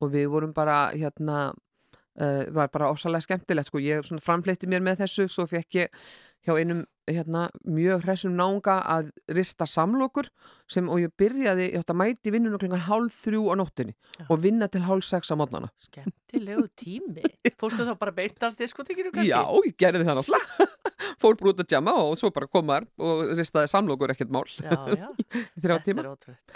[0.02, 5.04] og við vorum bara hérna uh, var bara ósalega skemmtilegt sko, ég framfleytti mér með
[5.04, 6.02] þessu svo fekk ég
[6.46, 10.28] hjá einum hérna, mjög hressum náunga að rista samlokur
[10.68, 14.26] sem, og ég byrjaði, ég átti að mæti vinnunum klukkan hálf þrjú á nóttunni Já.
[14.28, 17.24] og vinna til hálf sex á mótnana Skemmtilegu tími.
[17.60, 19.30] Fórstu þá bara beint af diskotekinu kannski?
[19.32, 20.68] Já, ég gerði það náttúrulega
[21.22, 24.76] fór bara út að djama og svo bara komar og ristaði samlokur ekkert mál Já,
[24.92, 25.08] já.
[25.56, 26.04] í þrjá tíma.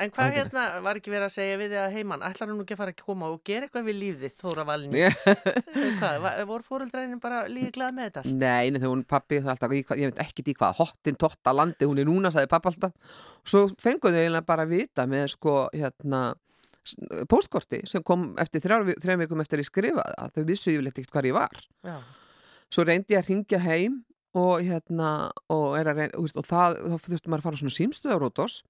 [0.03, 2.77] En hvað hérna var ekki verið að segja við þig að heimann, ætlar hún ekki
[2.77, 5.03] að fara að koma og gera eitthvað við lífið, Þóra Valni?
[5.03, 5.18] Ég-
[5.98, 8.25] Hvað, va- voru fóreldræðin bara líka glað með þetta?
[8.38, 11.88] Nei, þegar hún pappi það alltaf, hvað- ég veit ekkert í hvað hottin totta landi
[11.88, 13.64] hún er núna, sagði pappa alltaf svo
[14.03, 16.23] fenguðu eiginlega bara að vita með sko, hérna
[17.31, 21.15] póstkorti sem kom eftir þrjár vikum eftir að ég skrifaði það, þau vissu yfirleitt ekkert
[21.15, 21.61] hvar ég var.
[21.87, 21.97] Já,
[22.73, 24.01] svo reyndi ég að ringja heim
[24.35, 25.11] og hérna
[25.53, 28.62] og, að reyna, veist, og það, þá þurfti maður að fara svona símstöðarótos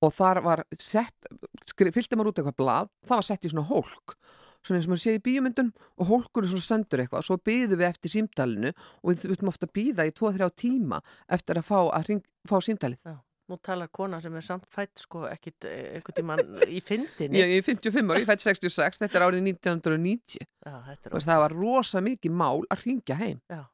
[0.00, 1.30] og þar var sett
[1.74, 4.14] fylgdi maður út eitthvað blað, það var sett í svona hólk
[4.60, 7.80] svona eins og maður sé í bíumyndun og hólkur er svona sendur eitthvað, svo byðum
[7.80, 11.00] við eftir símtalinu og við þurftum ofta að býða í 2-3 tíma
[11.32, 13.00] eftir að fá, að ring, fá símtalið.
[13.08, 13.16] Já.
[13.50, 17.40] Nú talar kona sem er samt fætt sko ekkit eh, einhvern tímann í fyndinni.
[17.40, 21.24] ég, er 55 ári, ég fætt 66, þetta er árið 1990 Já, þetta er og
[21.26, 23.64] það var rosa mikið mál að ringja heim Já.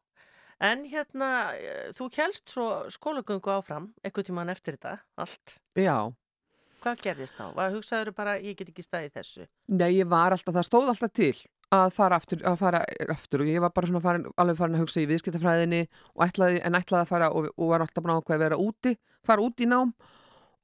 [0.64, 5.58] En hérna, eh, þú kjælst svo skólagöngu áfram, einhvern tímann eftir þetta, allt.
[5.76, 5.98] já,
[6.86, 7.46] Hvað gerðist þá?
[7.74, 9.44] Hugsaður bara, ég get ekki staðið þessu?
[9.74, 11.34] Nei, ég var alltaf, það stóð alltaf til
[11.74, 14.84] að fara aftur, að fara aftur og ég var bara svona farin, alveg farin að
[14.84, 15.80] hugsa í viðskiptafræðinni
[16.22, 18.94] ætlaði, en ætlaði að fara og, og var alltaf búin að ákveða að vera úti,
[19.26, 19.94] fara út í nám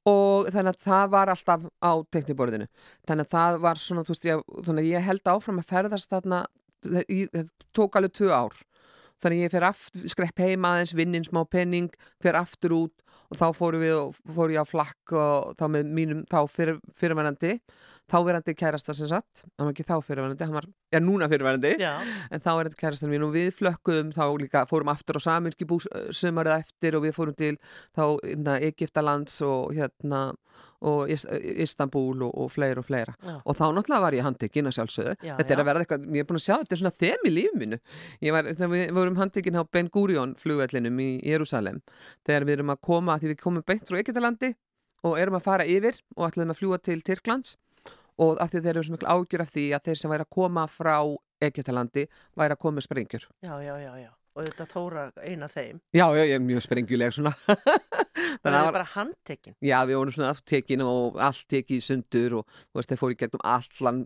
[0.09, 2.67] og þannig að það var alltaf á tekniborðinu.
[3.07, 6.11] Þannig að það var svona, þú veist, ég, þannig að ég held áfram að ferðast
[6.11, 6.41] þarna,
[6.83, 8.57] það tók alveg tvö ár.
[9.23, 13.39] Þannig að ég fer aftur, skrepp heim aðeins, vinnin smá penning, fer aftur út og
[13.39, 17.55] þá fórum við og fór ég á flakk og þá með mínum þá fyrir, fyrirvænandi
[18.11, 21.93] þáverandi kærasta sem sagt hann var ekki þá fyrirvænandi, hann var, já núna fyrirvænandi Já,
[22.29, 25.67] en þá er þetta kærastan mín og við flökkuðum þá líka, fórum aftur á saminski
[25.69, 27.53] bús sumarið eftir og við fórum til
[27.95, 30.23] þá hérna, Egiptalands og hérna
[30.83, 31.23] og Is
[31.63, 33.13] Istanbul og, og fleira og fleira.
[33.23, 35.13] Já, og þá náttúrulega var ég handtekinn að sjálfsögðu.
[35.23, 37.29] Já, þetta er að verða eitthvað, ég er búin að sjá þetta er svona þem
[37.29, 37.79] í
[38.27, 41.79] ég var, við vorum handtekinn á Ben Gurion flugvellinum í Jérúsalem
[42.27, 44.53] þegar við erum að koma, því við komum beint frá Egyptalandi
[45.07, 47.57] og erum að fara yfir og ætlum að fljúa til Tyrklands
[48.21, 50.33] og af því þeir eru svo miklu ágjur af því að þeir sem væri að
[50.37, 50.97] koma frá
[51.43, 52.07] Egyptalandi
[52.39, 54.11] væri að koma með sprengjur já, já, já, já.
[54.33, 55.77] Og þetta Þóra eina þeim.
[55.93, 57.33] já, já, ég er mjög sprengjuleg svona
[58.43, 59.55] Það er bara handtekinn.
[59.63, 63.13] Já, við vorum svona aftekinn og allt tekið í sundur og þú veist, þeir fóru
[63.15, 63.99] í gegnum allan,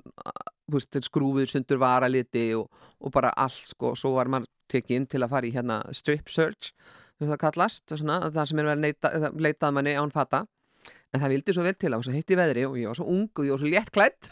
[0.67, 2.67] þú veist, skrúfið sundur varaliti og,
[2.99, 6.29] og bara allt, sko, svo var maður tekið inn til að fara í hérna strip
[6.29, 6.73] search,
[7.23, 10.43] það kallast, svona, það sem er verið að leitað manni án fata,
[11.13, 13.07] en það vildi svo vel til á þess að heitti veðri og ég var svo
[13.13, 14.29] ung og ég var svo létt klætt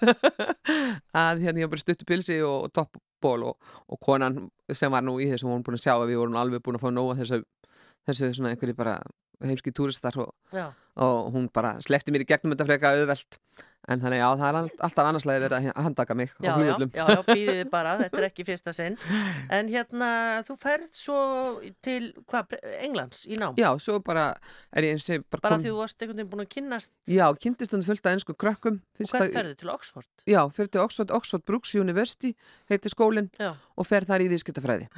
[1.26, 4.42] að hérna ég var bara stuttu pilsi og, og toppból og, og konan
[4.74, 6.86] sem var nú í þessum hún búin að sjá að við vorum alveg búin að
[6.86, 7.42] fá nóga þessu,
[8.10, 8.98] þessu svona einhverju bara
[9.44, 10.34] heimski túristar og,
[10.96, 13.40] og hún bara slefti mér í gegnum þetta frekar auðvelt.
[13.86, 16.54] En þannig já, það er all- alltaf annarslega verið að handaka mig já, á já,
[16.58, 18.96] flugullum já, já, býðið bara, þetta er ekki fyrsta sinn.
[19.54, 20.08] En hérna,
[20.48, 21.18] þú ferð svo
[21.86, 23.54] til, hvað, Englands í nám?
[23.62, 24.24] Já, svo bara
[24.74, 26.92] er ég eins og bara, Bara kom- því þú varst einhvern veginn búin að kynnast,
[27.14, 28.82] Já, kynntist hann fullt af ennsku krökkum.
[28.98, 29.54] Og hvert ferðu?
[29.62, 30.10] Til Oxford?
[30.26, 32.34] Já, fyrir til Oxford, Oxford Brooks University
[32.74, 33.30] heitir skólinn
[33.78, 34.90] og fer þar í viðskiptafræði.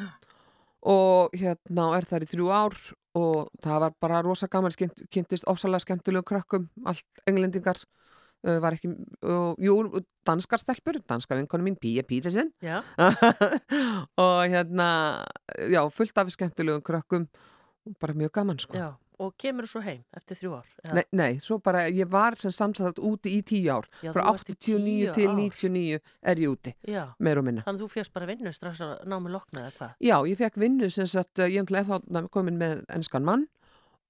[0.88, 2.76] Og hérna er þar í þrjú ár
[3.18, 7.80] og það var bara rosa gaman kynntist ofsalega skemmtilegum krökkum allt englendingar
[8.46, 8.94] uh, var ekki,
[9.26, 9.78] uh, jú,
[10.28, 12.82] danskar stelpur danskar vinkonu mín, Pía Pítisinn já,
[14.24, 14.90] og hérna
[15.58, 17.30] já, fullt af skemmtilegum krökkum
[18.02, 18.78] bara mjög gaman sko.
[18.78, 18.96] Já.
[19.18, 20.68] Og kemur svo heim eftir þrjú ár?
[20.94, 24.34] Nei, nei, svo bara, ég var sem samsagt úti í tíu ár Já, frá þú
[24.36, 25.40] varst í 89 tíu til ár.
[25.40, 26.00] 99
[26.34, 28.94] er ég úti, Já, meir og minna þannig að þú férst bara vinnu strax að
[29.10, 29.96] námi lokna eða hvað?
[30.06, 33.48] Já, ég fekk vinnu sem sagt, eh, ég er þá komin með ennskan mann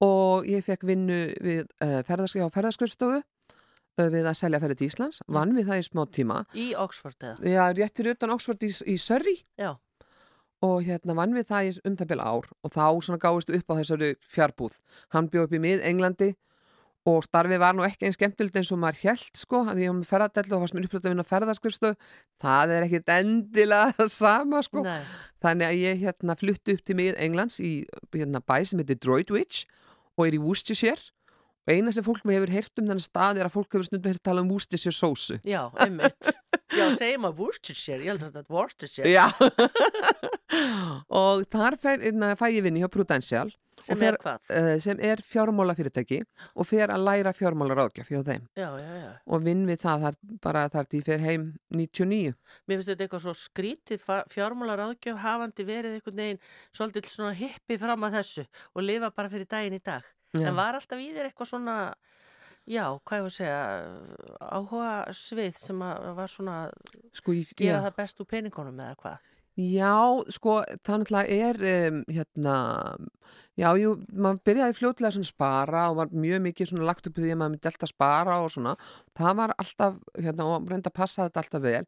[0.03, 4.89] og ég fekk vinnu við uh, ferðarsk á ferðarskurstofu uh, við að selja ferði til
[4.91, 6.43] Íslands, vann við það í smá tíma.
[6.53, 7.39] Í Oxford eða?
[7.47, 9.71] Já, rétt fyrir utan Oxford í, í Surrey Já,
[10.65, 13.71] og hérna vann við það í um það byrja ár og þá svona gáðist upp
[13.71, 14.77] á þessari fjárbúð.
[15.13, 16.29] Hann bjóð upp í mið Englandi
[17.07, 19.95] og starfið var nú ekki eins skemmtilegt eins og maður held sko, að ég var
[20.01, 21.95] með ferðardellu og varst mér upprætt að vinna á ferðarskurstofu.
[22.43, 24.83] Það er ekkit endilega það sama sko.
[24.83, 25.05] nei,
[25.45, 27.71] Þannig að ég hérna flutti upp til mið Englands í
[28.17, 29.63] hérna bæ sem heitir Droidwich
[30.17, 31.13] og er í Worcestershire
[31.67, 34.23] og eina sem fólk hefur heyrt um þennan stað er að fólk hefur stundum heyrt
[34.23, 35.37] tala um Worcestershire sósu.
[35.43, 36.31] já, einmitt.
[36.71, 39.27] Já, segjum að Worcestershire, ég held að þetta er Worcestershire, Já.
[41.21, 44.39] og þar fer, hérna, fæ ég vinni hjá Prudential sem fer- er hvað?
[44.49, 46.17] uh, sem er fjármálafyrirtæki
[46.57, 49.11] og fer að læra fjármálaráðgjöf hjá þeim Já, já, já.
[49.29, 51.43] og vinn við það þar, bara þar til ég fer heim
[51.77, 52.33] 99.
[52.67, 56.41] Mér finnst þetta eitthvað svo skrítið fjármálar áðgjöf hafandi verið einhvern veginn
[56.73, 60.01] svolítið svona hippi fram að þessu og lifa bara fyrir daginn í dag.
[60.35, 60.49] Já.
[60.49, 61.77] En var alltaf í þér eitthvað svona,
[62.67, 63.61] já, hvað ég var að segja,
[64.43, 66.59] áhuga svið sem að var svona
[67.15, 67.85] Sko, ég, gera já.
[67.87, 69.25] það best úr peningunum eða hvað?
[69.57, 69.95] Já,
[70.35, 72.57] sko, það náttúrulega er um, hérna,
[73.57, 77.31] já, jú, maður byrjaði fljótlega svona spara og var mjög mikið svona lagt upp því
[77.33, 78.75] að maður myndi alltaf spara og svona,
[79.17, 81.81] það var alltaf, hérna, og reynda að passa þetta alltaf vel,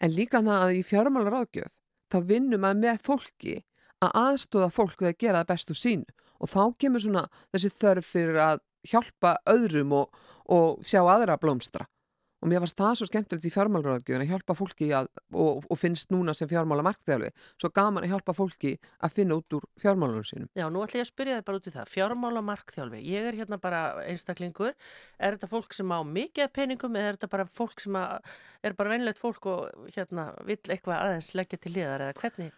[0.00, 1.74] en líka það að í fjármálar ágjöf,
[2.08, 3.58] þá vinnum maður með fólki
[4.00, 7.72] að aðstóða fólk við að gera það best úr sínu og þá kemur svona þessi
[7.80, 11.88] þörf fyrir að hjálpa öðrum og, og sjá aðra blómstra
[12.44, 16.10] og mér varst það svo skemmtilegt í fjármálaráðgjöfun að hjálpa fólki að, og, og finnst
[16.12, 20.50] núna sem fjármála markþjálfi, svo gaman að hjálpa fólki að finna út úr fjármálunum sínum
[20.52, 21.92] Já, nú ætla ég að spyrja þig bara út í það.
[21.94, 24.74] Fjármála markþjálfi, ég er hérna bara einstaklingur.
[25.16, 28.76] Er þetta fólk sem á mikið peningum eða er þetta bara fólk sem að, er
[28.76, 32.52] bara venlegt fólk og hérna vill eitthvað aðeins leggja til liðar eða hvernig?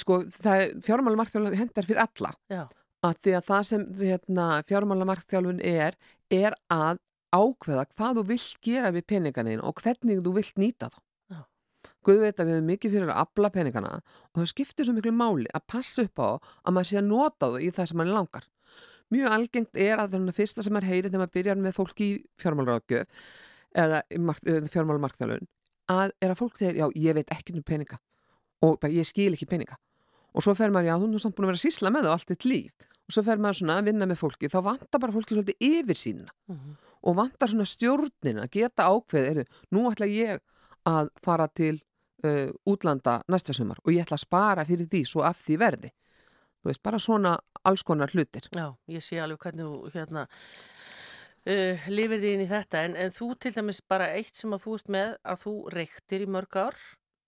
[0.00, 2.62] sko, það fjármála markþjálfun hendar fyrir alla Já,
[3.02, 5.96] að því að það sem hérna, fjármála markþjálfun er,
[6.32, 7.00] er að
[7.32, 11.00] ákveða hvað þú vilt gera við peninganin og hvernig þú vilt nýta þá.
[12.02, 15.12] Guð veit að við hefum mikið fyrir að afla peningana og það skiptir svo miklu
[15.14, 18.16] máli að passa upp á að maður sé að nota þú í það sem maður
[18.16, 18.48] langar.
[19.12, 22.16] Mjög algengt er að það fyrsta sem maður heyri þegar maður byrjar með fólki í
[22.42, 23.26] fjármálaráðgjöf
[23.82, 24.02] eða
[24.72, 25.46] fjármálamarkþjálfun
[25.92, 27.98] að er að fólk segir, já, ég veit ekki um peninga
[28.62, 29.78] og bara, ég skil ekki peninga
[30.32, 32.16] og svo fer maður, já, þú er samt búin að vera að sísla með það
[32.16, 35.36] allt þitt líf svo fer maður svona að vinna með fólki þá vantar bara fólki
[35.36, 36.32] svolítið yfir sína.
[36.50, 36.76] Mhm.
[37.02, 40.38] og vantar svona stjórnin að geta ákveð, er, nú ætla ég
[40.86, 41.80] að fara til
[42.22, 45.90] uh, útlanda næsta sumar og ég ætla að spara fyrir því svo af því verði.
[46.62, 47.32] Þú veist, bara svona
[47.66, 48.46] alls konar hlutir.
[48.54, 52.84] Já, ég sé alveg hvernig þú hérna uh, lifir því inn í þetta.
[52.86, 56.22] En, en þú til dæmis bara eitt sem að þú ert með að þú reyktir
[56.22, 56.78] í mörg ár,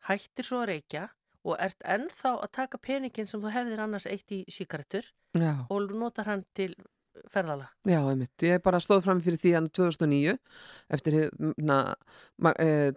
[0.07, 1.09] hættir svo að reykja
[1.45, 5.91] og ert ennþá að taka peningin sem þú hefðir annars eitt í síkaretur Já, og
[5.93, 6.73] notar hann til
[7.31, 7.69] ferðala.
[7.87, 10.33] já, einmitt, ég bara stóð fram fyrir því hann 2009
[10.97, 11.95] eftir na,
[12.43, 12.91] mar, eh,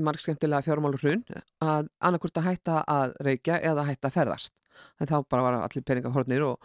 [0.00, 1.24] marg skemmtilega fjármálur hrun
[1.64, 4.52] að annarkvort að hætta að reykja eða hætta að ferðast.
[5.00, 6.60] En þá bara var allir peningar hornir og,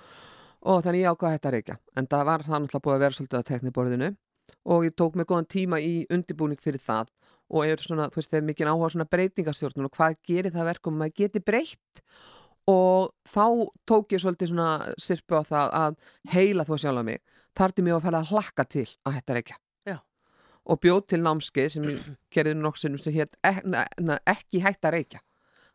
[0.61, 1.77] og þannig ég ákvað að hætta að reykja.
[1.97, 4.11] En það var það náttúrulega búið að vera svolítið að tekni borðinu
[4.65, 7.09] og ég tók mig góðan tíma í undibúning fyrir það
[7.51, 10.95] og er svona, þú veist, þegar mikið áhuga svona breytingastjórnun og hvað gerir það verkum
[10.95, 12.03] að maður geti breytt.
[12.71, 13.45] Og þá
[13.89, 15.97] tók ég svolítið svona sirpu á það að
[16.31, 17.19] heila þú sjálf mig.
[17.57, 19.57] Þar til mér að fara að hlakka til að hætta að reykja.
[19.89, 19.97] Já.
[20.61, 23.33] og bjóð til námskeið sem ég gerði nokk sinnum sem hétt
[23.65, 25.21] ne, ekki hætta að reykja.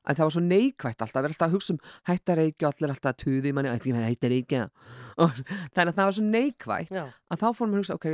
[0.06, 2.76] Að það var svo neikvætt alltaf, verið alltaf að hugsa um hætta að reykja og
[2.76, 4.66] allir alltaf að tuði manni, ekki að að reykja?
[5.24, 5.40] Og
[5.74, 8.06] þannig að það var svo neikvætt Já, að þá fórum við að hugsa, ok,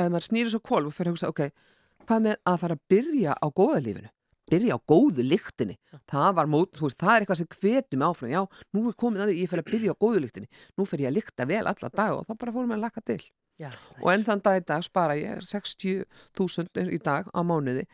[0.00, 1.75] að maður snýri svo kvolf og fyrir að hugsa, ok,
[2.08, 4.10] hvað með að fara að byrja á góða lífinu?
[4.46, 5.74] Byrja á góðu lyktinni.
[6.06, 8.30] Það var mót, þú veist, það er eitthvað sem hvetum áfram.
[8.30, 8.42] Já,
[8.76, 10.50] nú er komið að því, ég fyrir að byrja á góðu lyktinni.
[10.78, 13.02] Nú fyrir ég að lykta vel alla dag og þá bara fórum við að laka
[13.10, 13.18] til.
[13.56, 13.70] Já,
[14.04, 17.86] Og enn þann dag í dag spara ég 60.000 í dag á mánuði.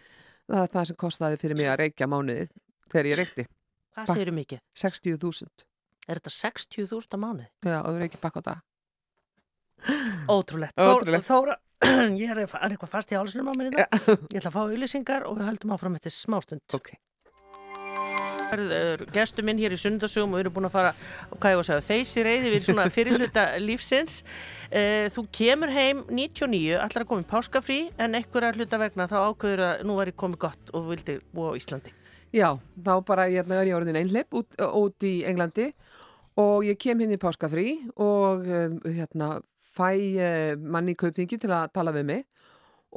[0.51, 2.49] Það er það sem kostaði fyrir mig að reykja mánuði
[2.91, 3.47] þegar ég reykti.
[3.95, 4.63] Hvað segirðu mikið?
[4.83, 5.65] 60.000.
[6.11, 7.49] Er þetta 60.000 á mánuði?
[7.63, 8.61] Já, og þú reykja pakka á dag.
[10.31, 10.77] Ótrúlegt.
[10.93, 11.27] Ótrúlegt.
[11.31, 11.57] Þóra,
[12.23, 13.97] ég er eitthvað fast í hálsunum á mér í dag.
[14.33, 16.63] Ég ætla að fá auðlýsingar og við höldum áfram eftir smástund.
[16.77, 16.93] Ok.
[18.53, 20.91] Gestur minn hér í sundarsugum og við erum búin að fara
[21.41, 24.19] hvað ég var að segja, þeysi reyði við svona fyrirluta lífsins.
[24.69, 29.17] Eh, Þú kemur heim 99, allar að koma í páskafrí en einhverja hluta vegna þá
[29.31, 31.95] ákveður að nú var ég komið gott og vildi búa á Íslandi.
[32.33, 32.49] Já,
[32.85, 35.71] þá bara ég er ég orðin einhleip út, út í Englandi
[36.41, 39.35] og ég kem hinn í páskafrí og um, hérna
[39.77, 42.25] fæ manni í kauptingi til að tala við mig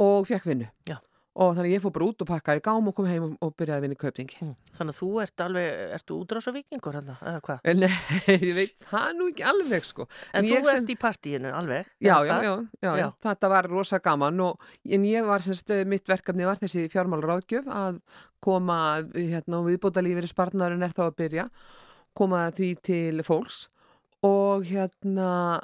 [0.01, 0.69] og fekk vinnu.
[0.89, 0.97] Já.
[1.35, 3.81] Og þannig ég fór bara út og pakkaði gám og kom heim og, byrjaði að
[3.83, 4.37] vinna í kauptingi.
[4.77, 5.65] Þannig að þú ert alveg,
[5.97, 7.67] ertu útrásavíkingur hérna, eða hvað?
[7.75, 7.89] Nei,
[8.45, 10.05] ég veit það nú ekki alveg sko.
[10.31, 11.89] En þú ég ert sem- í partíinu alveg?
[11.99, 12.53] Já, já, já,
[12.87, 16.55] já, já, þetta var rosa gaman og en ég var semst, eh, mitt verkefni var
[16.63, 17.99] þessi fjármálaráðgjöf að
[18.47, 18.79] koma
[19.11, 21.49] hérna og viðbóta lífið sparnarinn er þá að byrja
[22.15, 23.65] koma því til fólks
[24.23, 25.59] og hérna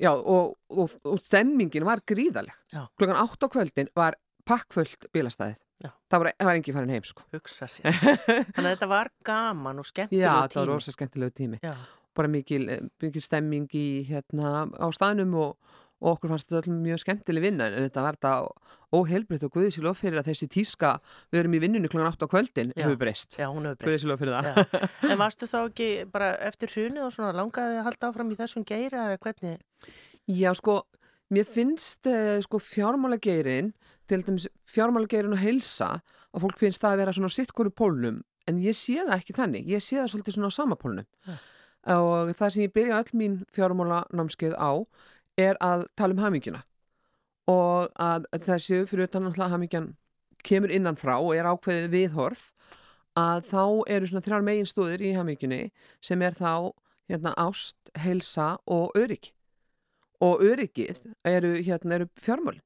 [0.00, 2.86] já og, og, og stemmingin var gríðaleg Já.
[2.98, 4.16] klokkan 8 á kvöldin var
[4.48, 5.90] pakkfullt bílastæðið Já.
[6.12, 7.86] það var, var engin farin heim sko Hugsa sér.
[7.94, 10.66] Þannig að þetta var gaman og já, skemmtilegu það var tími.
[10.72, 11.74] rosa skemmtilegu tími Já,
[12.16, 15.54] bara mikil, eh, mikil stemming í hérna á staðnum og,
[16.00, 18.32] og okkur fannst þetta öllum mjög skemmtileg vinna en þetta var þetta
[18.96, 20.92] óheilbritt og guðið sér lof fyrir að þessi tíska,
[21.30, 22.84] við erum í vinnunni klokkan 8 á kvöldin, Já.
[22.86, 24.02] hefur breyst breyst.
[24.02, 24.78] sér lof fyrir það.
[25.12, 28.66] En varstu þá ekki bara eftir hrunið og svona langaði að halda áfram í þessum
[28.66, 29.60] geira eða hvernig?
[30.30, 30.80] Já, sko,
[31.30, 33.70] mér finnst uh, sko fjármálageirin
[34.10, 36.00] til dæmis fjármálageirin og heilsa
[36.34, 39.36] að fólk finnst það að vera svona sitt hverju pólnum en ég sé það ekki
[39.36, 41.06] þannig, ég sé það svolítið svona á sama pólnum
[41.94, 44.72] og það sem ég byrja öll mín fjármálanámskeið á
[45.40, 46.62] er að tala um hamingjuna.
[47.50, 49.94] Og að þessi fyrir utan alltaf hamingjan
[50.46, 52.50] kemur innan frá og er ákveðið viðhorf
[53.18, 55.60] að þá eru svona þrjár megin stóðir í hamingjunni
[56.04, 56.72] sem er þá
[57.10, 59.32] hérna ást, heilsa og öryggi.
[60.20, 62.62] Og öryggið eru, hérna, eru fjármálin.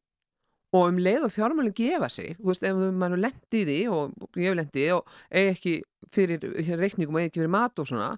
[0.75, 4.41] Og um leið og fjármálin gefa sig þú veist, ef maður lendi í því og
[4.43, 5.75] ég lendi í því og eigi ekki
[6.15, 8.11] fyrir hér, reikningum og eigi ekki fyrir mat og svona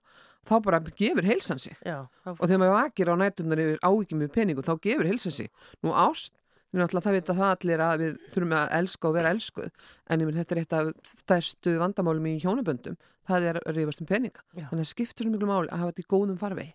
[0.48, 4.32] þá bara gefur heilsan sig Já, og þegar maður vakir á nættunar yfir áhyggjum með
[4.37, 5.50] peningum þá gefur heilsan sig
[5.85, 6.35] nú ást,
[6.72, 9.68] við náttúrulega það vita það allir að við þurfum að elska og vera elskuð
[10.11, 14.02] en ég menn þetta er eitt af stærstu vandamálum í hjónaböndum það er að rífast
[14.02, 14.66] um peninga Já.
[14.70, 16.74] þannig að það skiptir svo miklu máli að hafa þetta í góðum farvegi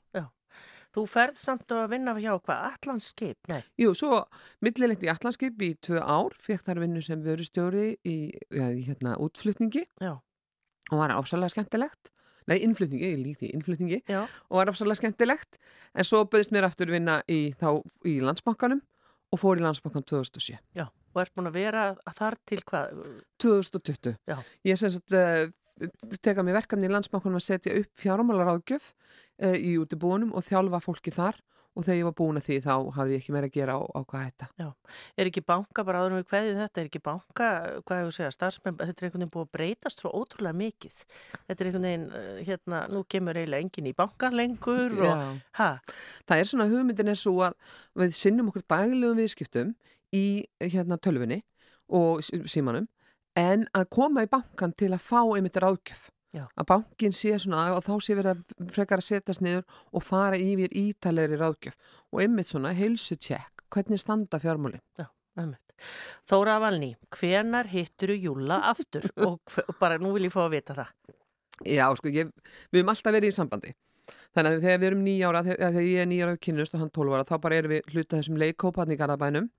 [0.96, 2.64] þú ferð samt að vinna hjá hvað?
[2.76, 3.38] Allanskip?
[3.52, 3.62] Nei.
[3.80, 4.24] Jú, svo
[4.64, 8.16] millilegt í Allanskip í tvö ár, fekk þar vinnu sem vörustjóri í,
[8.52, 10.18] já, í hérna, útflutningi Já.
[10.92, 12.12] og var áfsalega skemmtilegt.
[12.50, 14.24] Nei, innflutningi, ég lík því innflutningi Já.
[14.50, 15.60] og var áfsalega skemmtilegt.
[15.94, 18.82] En svo bauðist mér aftur vinna í, þá, í landsbankanum
[19.32, 20.58] og fór í landsbankan 2007.
[20.78, 20.88] Já.
[21.12, 23.02] Og ert búin að vera að þar til hvað?
[23.44, 24.18] 2020.
[24.32, 24.38] Já.
[24.68, 25.52] Ég sem sagt uh,
[26.24, 31.14] teka mér verkefni í landsbankanum að setja upp fjármálaráðgjöf uh, í útibúunum og þjálfa fólki
[31.16, 31.40] þar
[31.76, 33.82] og þegar ég var búin að því þá hafði ég ekki meira að gera á,
[33.96, 34.48] á hvað þetta.
[35.18, 37.48] Er ekki banka, bara áður við kveðið þetta, er ekki banka,
[37.88, 40.98] hvað ég að segja, starfsmenn, þetta er einhvern veginn búið að breytast svo ótrúlega mikið.
[41.48, 45.42] Þetta er einhvern veginn, eh, hérna, nú kemur eiginlega enginn í bankan lengur og, Já.
[45.62, 45.70] ha,
[46.28, 47.54] Það er svona hugmyndin er svo að
[47.96, 49.76] við sinnum okkur daglegum viðskiptum
[50.14, 50.26] í
[50.60, 51.42] hérna tölfunni
[51.90, 52.88] og sí- símanum
[53.36, 56.10] en að koma í bankan til að fá einmitt ráðgjöf.
[56.32, 56.46] Já.
[56.56, 60.40] Að bankin sé svona og þá sé verið að frekar að setjast niður og fara
[60.40, 61.76] yfir ítalegri ráðgjöf
[62.12, 64.80] og einmitt svona heilsu tjekk, hvernig standa fjármáli.
[66.30, 70.78] Þóra Valný, hvenar hitturu Júla aftur og og bara nú vil ég fá að vita
[70.78, 70.92] það.
[71.68, 72.32] Já, sko, ég,
[72.72, 73.74] við höfum alltaf verið í sambandi.
[74.36, 77.28] Þannig að þegar við erum nýjára, þegar, þegar ég er nýjára kynnust og hann tólvara,
[77.28, 79.50] þá bara erum við hluta þessum leikópaðn í Garðabænum.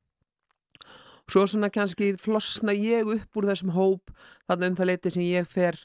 [1.31, 4.11] Svo svona kannski flosna ég upp úr þessum hóp,
[4.51, 5.79] þarna um það leiti sem ég fer,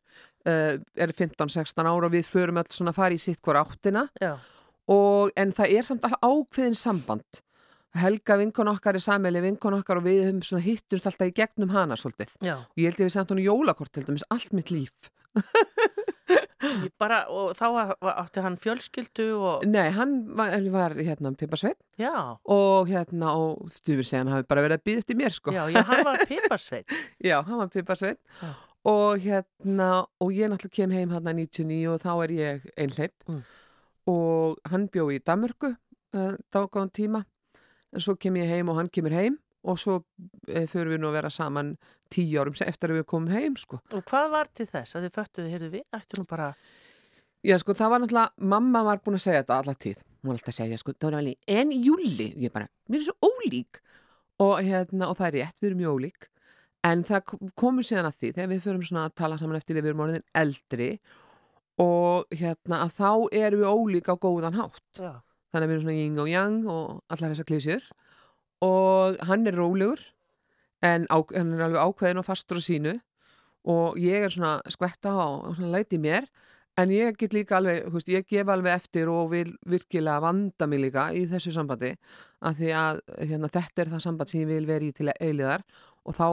[0.48, 4.08] uh, er 15-16 ára og við förum öll svona að fara í sitt hver áttina.
[4.88, 7.42] Og, en það er samt ákveðin samband.
[7.98, 11.72] Helga vinkon okkar er sammeili vinkon okkar og við höfum svona hittumst alltaf í gegnum
[11.74, 12.34] hana svolítið.
[12.46, 14.94] já, Og ég held ég við sendt hún jólakort til dæmis allt mitt líf.
[17.00, 21.78] bara, og þá átti hann fjölskyldu og, Nei, hann var, var hérna Piparsveit
[22.44, 25.54] og hérna og stufir segja hann hafi bara verið að býða eftir mér sko.
[25.56, 26.96] já, já, hann var piparsveit.
[27.30, 28.54] Já, hann var Piparsveit Já.
[28.88, 33.42] Og hérna og ég náttúrulega kem heim hann 99 og þá er ég einhleip Mm.
[34.08, 37.25] og hann bjó í Danmörku uh, dágáðan tíma
[37.92, 39.98] en svo kem ég heim og hann kemur heim og svo
[40.48, 41.73] e, fyrir við nú að vera saman
[42.13, 43.81] tíu árum eftir að við komum heim sko.
[43.92, 46.54] Og hvað var til þess að þið föttuðu, heyrðu við, ættu nú bara,
[47.46, 50.00] Já, sko, það var náttúrulega, mamma var búin að segja þetta alla tíð.
[50.19, 50.96] Hún var alltaf að segja, sko,
[51.58, 53.79] en Júli, ég bara, mér er svo ólík.
[54.42, 56.27] Og, hérna, og það er rétt, við erum mjög ólík.
[56.88, 59.90] En það komur síðan að því, þegar við förum svona að tala saman eftir við
[59.92, 60.90] erum orðin eldri
[61.83, 63.10] og hérna, að þá
[63.40, 64.83] erum við ólík á góðan hátt.
[64.98, 65.13] já,
[65.52, 67.90] Þannig að við erum svona yin og yang og allar þessar klísjur.
[68.65, 70.02] Og hann er rólegur,
[70.85, 72.98] en á, hann er alveg ákveðin og fastur á sínu.
[73.67, 76.29] Og ég er svona skvetta og svona læti mér.
[76.77, 80.67] En ég get líka alveg, þú veist, ég gef alveg eftir og vil virkilega vanda
[80.69, 81.96] mig líka í þessu sambandi
[82.46, 85.63] að því að hérna, þetta er það samband sem ég vil vera í til eiliðar
[86.06, 86.27] og þá,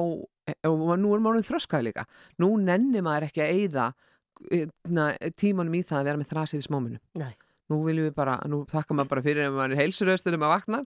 [0.69, 2.05] og nú er maður þroskaði líka.
[2.43, 3.87] Nú nenni maður ekki að eyða
[4.51, 5.09] hérna,
[5.41, 7.01] tímanum í það að vera með þrasið í smóminu.
[7.21, 7.33] nei,
[7.73, 10.51] Nú viljum við bara, nú þakka maður bara fyrir ef maður er heilsuröstur um að
[10.53, 10.81] vakna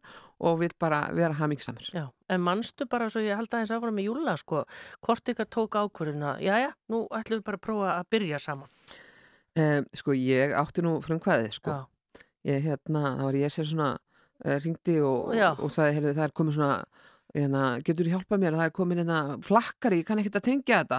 [0.46, 1.88] og vil bara vera hamingsamur.
[1.90, 2.04] já.
[2.30, 4.60] En manstu bara, svo ég held aðeins áfram með Júla, sko,
[5.02, 8.68] hvort ykkar tók ákvörðuna, já, já, nú ætlum við bara að prófa að byrja saman.
[9.58, 11.80] Um, sko, ég átti nú frumkvæðið, sko.
[12.46, 16.36] Ég, hérna, það var ég sem svona uh, ringdi og, og sagði, heyrðu, það er
[16.38, 16.76] komið svona,
[17.36, 20.78] hérna, getur þú hjálpað mér, það er komið hérna flakkari, ég kann ekkert að tengja
[20.82, 20.98] þetta.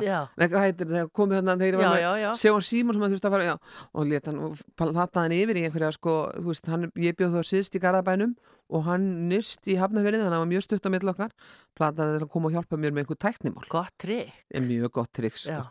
[0.52, 3.36] hvað heitir það, komið hérna, þeir já, já, já, Sjón Símon sem hann þurfti að
[3.36, 3.56] fara,
[3.94, 7.38] og leta hann og plataði hann yfir í einhverja, sko, þú veist, hann, ég bjóð
[7.40, 8.36] þá síðst í Garðabænum
[8.70, 11.32] og hann nýrst í Hafnafjörðin, þannig að hann var mjög stutt á mill okkar,
[11.80, 15.40] plataði að koma og hjálpa mér með einhver tæknimál, gott trikk, er mjög gott trikk,
[15.42, 15.64] sko,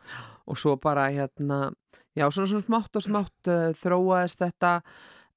[0.51, 1.69] og svo bara, hérna,
[2.19, 4.73] já, svona svona smátt og smátt uh, þróaðist þetta,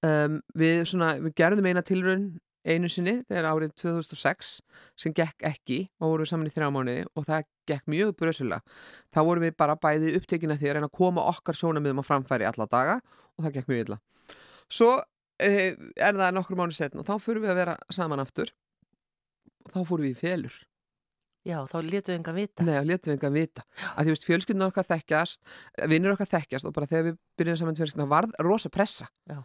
[0.10, 2.32] um, við svona, við gerðum eina tilraun
[2.68, 4.52] einu sinni, þegar árið 2006
[5.00, 8.78] sem gekk ekki og vorum við saman í þrjá mánuði og það gekk mjög brösulega.
[9.14, 12.48] Þá vorum við bara bæði upptekina því að reyna að koma okkar sjónamiðum á framfæri
[12.50, 14.00] alla daga og það gekk mjög illa.
[14.72, 14.92] Svo
[15.42, 18.54] eh, er það nokkur mánuð setn og þá fyrir við að vera saman aftur
[19.66, 20.62] og þá fórum við í felur.
[21.42, 22.64] já, þá letuðu enga vita.
[22.68, 23.64] Nei, og letum við engan vita.
[23.96, 25.42] Að því, veist, fjölskyldun okkar þekkjast,
[25.90, 29.08] vinnur okkar þekkjast og bara þegar við byrjum saman fjölskyldun, það varð rosa pressa.
[29.26, 29.40] Já.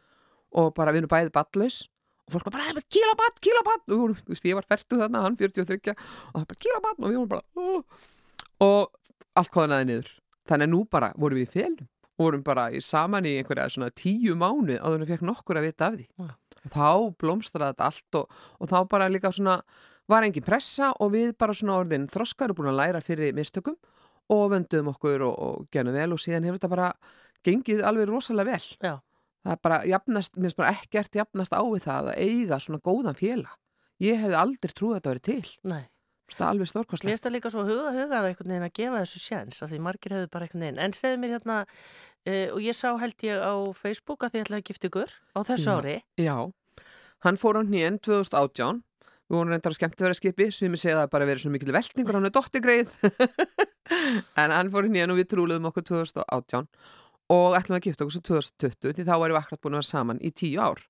[0.60, 1.78] Og bara við erum bæðið ballaus
[2.26, 5.94] og fólk var bara, kilobatt, kilobatt og þú veist, ég var færtu þarna, hann 43
[5.94, 8.06] og það bara kilobatt og við vorum bara oh.
[8.66, 10.14] og allt koðanaði niður.
[10.46, 13.68] Þannig að nú bara vorum við í felum og vorum bara í, saman í einhverja
[13.74, 16.06] svona tíu mánu en við fekk nokkur að vita af því.
[16.16, 16.30] Já.
[16.66, 16.88] Og þá
[17.20, 19.60] blómstraði þetta allt og, og þá bara líka svona
[20.10, 23.76] var engin pressa og við bara svona orðin þroskar og búin að læra fyrir mistökum
[24.32, 26.90] og vönduðum okkur og, og genum vel og síðan hefur þetta bara
[27.46, 28.70] gengið alveg rosalega vel.
[28.82, 28.96] Já.
[29.46, 32.82] Það er bara jafnast, mér finnst bara ekkert jafnast á við það að eiga svona
[32.82, 33.60] góðan félag.
[34.02, 35.52] Ég hefði aldrei trúið að þetta verið til.
[35.70, 35.84] Nei,
[36.26, 37.06] Það er alveg stórkostlega.
[37.06, 39.78] Mér finnst það líka svo huga hugað einhvern veginn að gefa þessu sjans af því
[39.86, 40.80] margir hefur bara einhvern veginn.
[40.82, 41.58] En segðu mér hérna,
[42.26, 45.40] uh, og ég sá held ég á Facebook að þið ætlaði að gifta ykkur á
[45.46, 45.76] þessu Já.
[45.78, 45.94] ári.
[46.18, 46.36] Já,
[47.28, 48.82] hann fór á hnén 2018
[49.26, 51.52] við vorum reyndar að skemmt að vera skipi sem ég segja það bara verið svo
[51.54, 52.92] mikil veltingur hann er dottigreið
[54.42, 56.68] en hann fór hnén og við trúluðum okkur 2018
[57.32, 59.90] og ætlum að gifta okkur svo 2020 því þá varum við akkurat búin að vera
[59.90, 60.82] saman í tíu ár.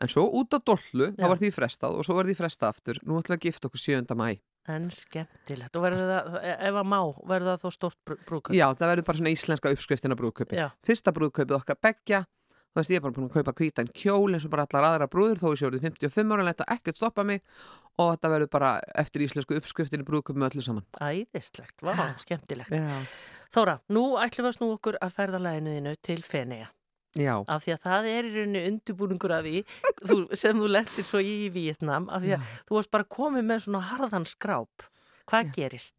[0.00, 3.00] En svo út á dollu, þá var því frestað og svo var því frestað aftur,
[3.04, 4.16] nú ætlum við að gifta okkur 7.
[4.16, 4.30] mæ
[4.70, 5.74] En skemmtilegt.
[5.76, 6.34] Og verður það,
[6.68, 8.54] ef að má, verður það þó stórt brú- brúðkaup?
[8.54, 10.58] Já, það verður bara svona íslenska uppskriftin af brúðkaupi.
[10.60, 12.20] Já, fyrsta brúðkaupið okkar beggja.
[12.70, 15.08] Þú veist, ég er bara búin að kaupa hvítan kjól eins og bara allar aðra
[15.10, 17.42] brúður, þó ég sé orðið 55 ára þetta ekkert stoppa mig.
[17.98, 18.70] Og þetta verður bara
[19.02, 20.86] eftir íslensku uppskriftin í brúðkaupið með öllu saman.
[21.02, 22.70] Æðislegt, vá, skemmtilegt.
[22.70, 23.00] Já,
[23.50, 26.68] Þóra, nú ætlum við að snú okkur að ferðalæginu þínu til Fenea.
[27.18, 27.42] Já.
[27.50, 29.58] Af því að það er í rauninni undirbúningur af því
[30.06, 32.06] þú, sem þú lendir svo í Vietnam.
[32.06, 34.74] Af því að þú varst bara komið með svona harðan skráp.
[35.30, 35.52] Hvað Já.
[35.56, 35.98] gerist?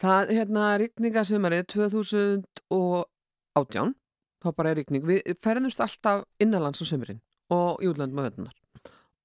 [0.00, 3.94] Það, hérna, rigningasumari 2018
[4.40, 7.20] þá bara er rigning, við ferðumst alltaf innanlands á sumrin
[7.52, 8.56] og í útlandum á vöndunar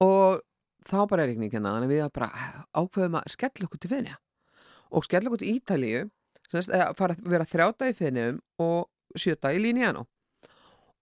[0.04, 0.44] og
[0.86, 2.30] þá bara er rigning hérna, þannig að við bara
[2.76, 4.16] ákveðum að skella okkur til Fenja
[4.92, 6.02] og skella okkur til Ítalíu
[6.54, 10.06] að fara að vera þrjáta í Fenjum og sjöta í Líniano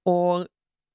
[0.09, 0.45] og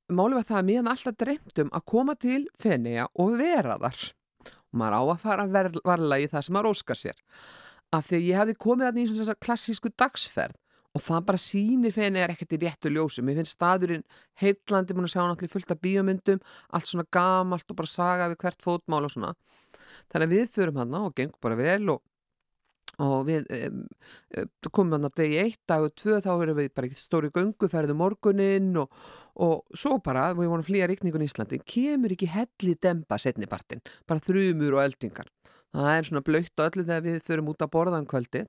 [0.08, 4.06] málið var það að mér alltaf dreymtum að koma til Fenja og vera þar
[4.48, 7.20] og maður á að fara ver- varlega í það sem maður óskar sér
[7.92, 10.56] af því að ég hefði komið þarna í svona klassísku dagsferð
[10.96, 13.26] og það bara sýnir fenni er ekkert í réttu ljósum.
[13.28, 14.04] Mér finnst staðurinn
[14.40, 16.40] heitlandi búin að sjá náttúrulega fullt af bíómyndum,
[16.74, 19.34] allt svona gamalt og bara saga við hvert fótmál og svona.
[20.08, 22.00] Þannig að við förum hann og gengur bara vel og,
[23.04, 23.82] og við um,
[24.40, 27.94] um, komum hann að degi eitt, dagur tvö, þá erum við bara í stóri gönguferðu
[27.98, 28.90] morguninn og,
[29.38, 34.24] og svo bara, við vorum flýja rigningun í Íslandi, kemur ekki helli demba setnipartin, bara
[34.26, 35.30] þrjumur og eldingar.
[35.76, 38.46] Það er svona blöytt og öllu þegar við förum út að borða um kvöldið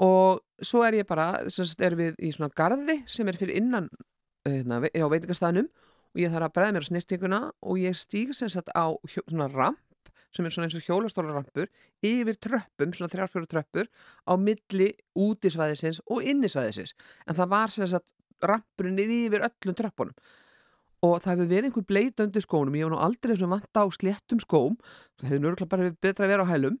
[0.00, 3.88] og svo er ég bara, sérst er við í svona garði sem er fyrir innan
[4.48, 8.32] hérna, ve- á veitingastæðnum og ég þarf að bregða mér á snirtinguna og ég stíg
[8.34, 8.88] sem sagt á
[9.28, 9.78] svona ramp
[10.34, 11.68] sem er svona eins og hjólastólarampur
[12.06, 13.90] yfir tröppum, svona þrjárfjóru tröppur
[14.26, 16.94] á milli útisvæðisins og innisvæðisins.
[17.26, 18.08] En það var sem sagt
[18.46, 20.16] rampurinn yfir öllum tröppunum.
[21.00, 22.74] Og það hefur verið einhver bleita undir skónum.
[22.76, 24.74] Ég hef nú aldrei þessum vant á sléttum skóm.
[25.20, 26.76] Það hefur nörgulega bara betra að vera á hælum.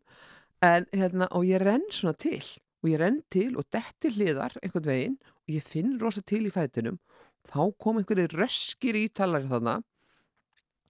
[0.60, 2.44] En hérna og ég renn svona til.
[2.84, 6.52] Og ég renn til og detti hliðar einhvern veginn og ég finn rosa til í
[6.52, 7.00] fætinum.
[7.48, 9.80] Þá kom einhverju röskir ítalari þarna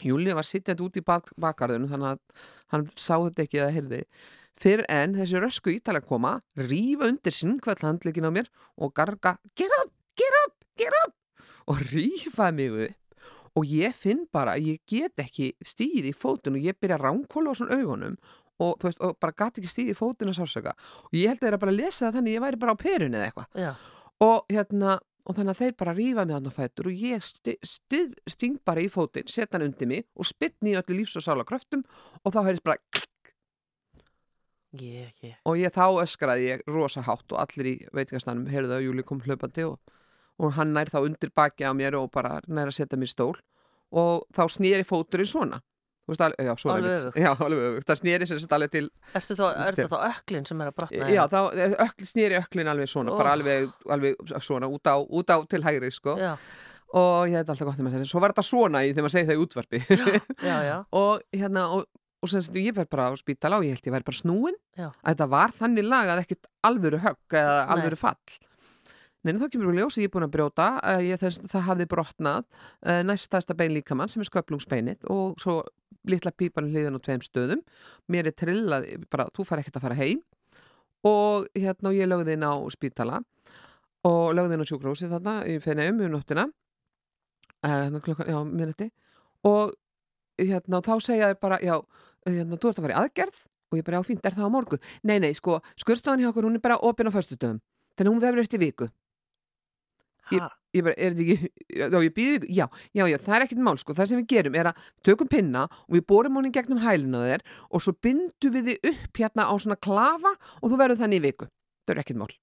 [0.05, 2.45] Júli var sittjandi út í bak bakarðunum þannig að
[2.75, 4.03] hann sá þetta ekki eða heyrði.
[4.61, 9.73] Fyrir en þessi rösku ítalari koma rífa undir sinnkvæll handleikin á mér og garga get
[9.81, 11.15] up, get up, get up!
[11.71, 12.97] Og rífa mig upp.
[13.59, 17.07] Og ég finn bara að ég get ekki stíð í fótun og ég byrja að
[17.09, 18.17] ránkóla á svona augunum
[18.61, 21.47] og, veist, og bara gæti ekki stíð í fótun að sársöka og ég held að
[21.47, 23.49] það er að bara lesa það þannig að ég væri bara á perun eða eitthvað.
[24.21, 27.57] Og hérna og þannig að þeir bara rífa mig hann á fætur og ég sti,
[27.63, 28.01] sti,
[28.31, 31.47] sting bara í fótinn setja hann undir mig og spytni í öllu lífs og sála
[31.49, 31.85] kröftum
[32.25, 32.81] og þá heyrðist bara
[34.79, 35.35] Ég, ég.
[35.43, 39.19] og ég þá öskraði ég rosa hátt og allir í veitingastanum heyrðu að Júli kom
[39.25, 39.81] hlaupandi og,
[40.39, 43.35] og hann nær þá undir baki á mér og bara nær að setja mér stól
[43.91, 45.59] og þá snýri fóturinn svona
[46.11, 47.19] veist, alveg, já, Alveg öfugt.
[47.23, 47.87] Já, alveg öfugt.
[47.91, 48.87] Það snýri sem sagt alveg til
[49.21, 51.11] Ertu þá, er þetta þá öklin sem er að brotna?
[51.15, 51.39] Já, þá
[51.87, 53.37] ökl, snýri öklin alveg svona, bara Oh.
[53.39, 56.17] alveg, alveg svona út á, út á til hægri, sko.
[56.21, 56.35] Já,
[56.91, 58.11] Og ég hef alltaf gott með þetta.
[58.11, 59.79] Svo var þetta svona í þegar maður segir það í útvarpi.
[60.43, 60.77] já, já.
[61.01, 61.85] og hérna, og,
[62.19, 64.57] og sem sagt, ég verð bara á spítala og ég held ég verð bara snúin.
[64.75, 64.89] Já.
[64.91, 68.19] Að þetta var þannig lagað ekkit alvöru högg eða alvöru fall.
[69.23, 72.45] Nei, þá kemur við ljósi ég er búin að brjóta, uh, ég, það hafði brotnað
[72.89, 75.59] uh, næstasta bein líkamann sem er sköplungsbeinið og svo
[76.09, 77.65] litla pípan hliðin á tveim stöðum.
[78.11, 80.23] Mér er trillað, bara, þú far ekkert að fara heim.
[81.07, 83.21] Og hérna og ég lögði inn á spítala
[84.07, 86.49] og lögði inn á sjúkrahúsi þarna í fenni um nóttina.
[87.61, 88.87] Uh, hérna klokkan, já, minnati
[89.45, 89.75] og
[90.41, 91.75] hérna þá segja þið bara, já,
[92.25, 94.55] hérna, þú ert að fara í aðgerð og ég bara, já, fínt, er það á
[94.55, 94.79] morgu?
[95.05, 97.61] Nei, nei, sko, skurstofan hjá okkur, hún er bara opinn á föstudöfum,
[98.01, 98.89] þannig hún vefur eftir viku
[100.39, 101.51] Ha, ég bara, er þetta ekki,
[101.81, 104.29] já, ég býði viku já, já, já, það er ekkert mál, sko, það sem við
[104.35, 107.97] gerum er að tökum pinna og við borum honum gegnum hælina á þér og svo
[108.07, 111.51] bindum við þið upp hérna á svona klafa og þú verður þannig í viku.
[111.87, 112.35] Það er ekkert mál.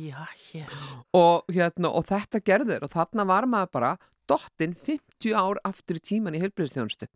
[0.00, 0.76] Já, hér.
[1.12, 3.96] og, hérna, og þetta gerður og þarna var maður bara
[4.30, 7.10] dottinn 50 ár aftur í tíman í heilbriðstjónustu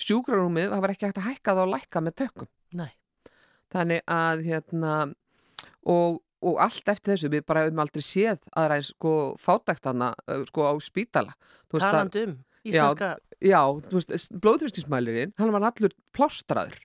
[0.00, 2.50] sjúkrarúmið, það var ekki hægt að hækka það og lækka með tökum.
[2.72, 2.92] Nei.
[3.72, 4.92] þannig að hérna
[5.88, 10.12] og, og allt eftir þessu við bara höfum aldrei séð aðra eins sko fátæktana
[10.48, 11.34] sko á spítala
[11.70, 16.76] Þú veist að- Talandi um íslenska, Já, þú veist, blóðþristismælirinn, hann var allur plástraður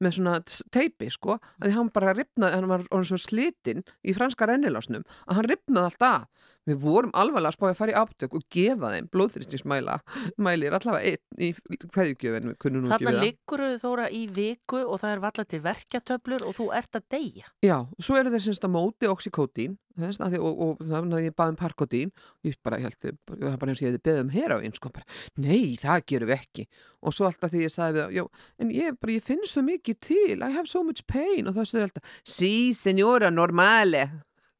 [0.00, 0.36] með svona
[0.70, 5.34] teipi, sko, að hann bara ripnaði, hann var orðinn svo slitinn í franska rennilásnum, að
[5.40, 6.26] hann ripnaði allt af.
[6.68, 9.98] Við vorum alvarlega að spáði að fara í áttök og gefa þeim blóðþristismæla,
[10.44, 11.50] mælir allavega einn í
[11.94, 13.20] hverjugjöfin, við það.
[13.24, 17.52] liggur þóra í viku og það er valla til verkjatöflur og þú ert að deyja.
[17.64, 21.52] Já, svo eru þeir semst að móti oxykótín að og, og þannig að ég baði
[21.52, 24.30] um parkotín og ég bara held, það er bara eins og ég hefði beðið um
[24.34, 26.66] heroín, sko, bara, nei, það gerum við ekki
[27.02, 30.00] og svo alltaf því ég sagði við það, en ég, bara, ég finn svo mikið
[30.06, 34.06] til I have so much pain og þá stuði alltaf sí, senjóra, normale.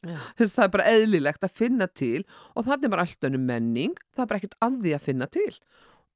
[0.04, 2.24] Þess að það er bara eðlilegt að finna til
[2.54, 5.30] og það er bara alltaf önnum menning það er bara ekkert að því að finna
[5.34, 5.52] til.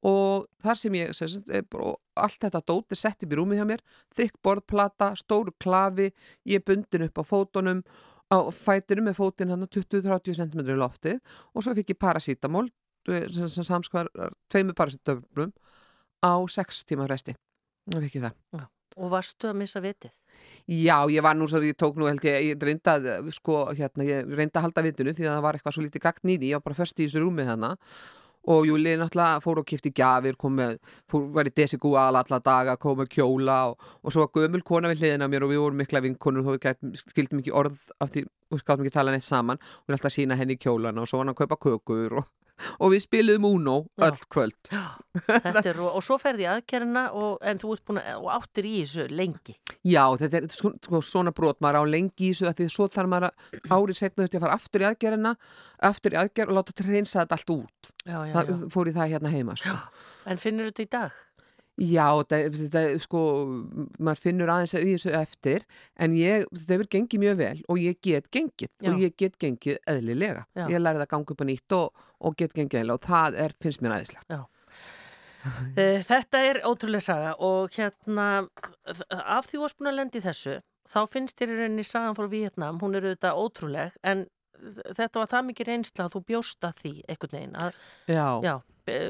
[0.03, 3.85] Og þar sem ég sem bara, allt þetta dóti sett upp í rúmið hjá mér
[4.19, 6.09] þykk borðplata, stóru klafi
[6.51, 7.85] ég bundin upp á fótunum
[8.33, 11.21] á fætunum með fótinn hann 20-30 cm í loftið
[11.53, 12.67] og svo fikk ég parasítamól
[13.07, 14.11] sem, sem samskvar
[14.51, 15.53] tveimur parasítamólum
[16.23, 17.37] á 6 tíma resti
[17.91, 18.67] það fikk ég það.
[18.99, 20.15] Og varstu að missa vitið?
[20.71, 22.97] Já, ég var nú svo, ég tók nú held ég, ég reynda
[23.35, 26.35] sko, hérna, ég reynda að halda vitinu því að það var eitthvað svo lítið gagn
[26.35, 27.77] í því, ég var bara föst í þessu rúmið hana
[28.43, 30.79] og Júli náttúrulega fór og kipti gjafir, kom með,
[31.11, 34.91] fór, var í desigúal alla daga, kom með kjóla og, og svo var gömul kona
[34.91, 38.25] við hliðina mér og við vorum mikla vinkonur og við skildum ekki orð af því,
[38.51, 39.63] við skáttum ekki tala neitt saman.
[39.63, 42.31] Og við alltaf sína henni kjólana og svo var hann að kaupa kökur og,
[42.79, 44.07] og við spiliðum Uno Já.
[44.09, 44.71] öll kvöld.
[45.29, 48.69] Þetta er, og svo ferði í aðgerina og, en þú ert búin að, og áttir
[48.69, 49.57] í þessu lengi.
[49.89, 53.13] Já, þetta er sko, sko, svona brot maður á lengi í þessu því svo þarf
[53.13, 55.35] maður að árið setna þetta að fara aftur í aðgerina
[55.83, 58.95] aftur í aðger og láta til reynsa þetta allt út Já, já, það fór í
[58.97, 59.77] það hérna heima sko.
[60.31, 61.21] En finnur þetta í dag?
[61.81, 63.21] Já, þetta, sko
[63.97, 65.63] maður finnur aðeins í þessu eftir
[65.97, 68.91] en ég, þetta hefur gengið mjög vel og ég get gengið Já.
[68.91, 70.67] og ég get gengið eðlilega, Já.
[70.69, 73.55] ég lærið að ganga upp á nýtt og, og get gengið eðlilega og það er,
[73.65, 74.37] finnst mér aðeinslegt
[75.75, 78.27] Eh, Þetta er ótrúlega saga og hérna,
[79.11, 83.09] af því að lendi þessu, þá finnst þér í rauninni sagan frá Vietnam, hún er
[83.09, 84.23] auðvitað ótrúleg, en
[84.95, 87.57] þetta var það mikið reynsla að þú bjóst að því einhvern veginn.
[87.59, 88.55] Að, Já, já,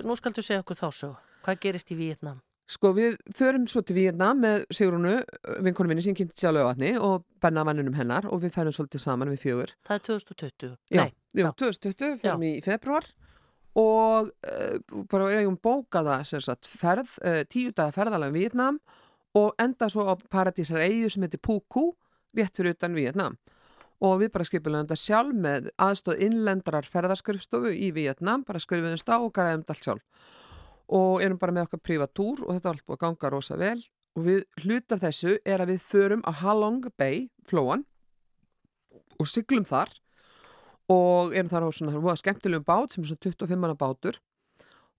[0.08, 1.12] nú skaldu segja okkur þá svo,
[1.44, 2.40] hvað gerist í Vietnam?
[2.72, 5.16] Sko við förum svo til Víetnam með Sigrunu,
[5.64, 9.32] vinkonum minni sem kynnti sjálf auðvatni og benna mannunum hennar og við færum svolítið saman
[9.32, 9.74] við fjögur.
[9.84, 10.72] Það er 2020.
[10.88, 11.50] Já, Nei, já, já.
[11.60, 13.08] 2020 fyrir í februar
[13.82, 18.80] og uh, bara eigum bókaða sagt, ferð, uh, tíu daga ferðalega í Vietnam
[19.36, 21.60] og enda svo á paradísar eigu sem heitir Phu
[22.36, 23.36] rétt fyrir utan Vietnam
[24.02, 29.18] og við bara skipum þetta sjálf með aðstóð innlendrar ferðaskrifstofu í Vietnam, bara skrifum stá
[29.18, 30.30] og græðum þetta allt sjálf
[30.92, 33.78] og erum bara með okkar privatúr og þetta er allt búið að ganga rosa vel.
[34.18, 37.86] Og við hlut af þessu er að við förum á Halong Bay, flóan
[39.18, 39.92] og siglum þar
[40.92, 44.20] og erum þar á svona skemmtilegum bát sem er svona 25 manna bátur.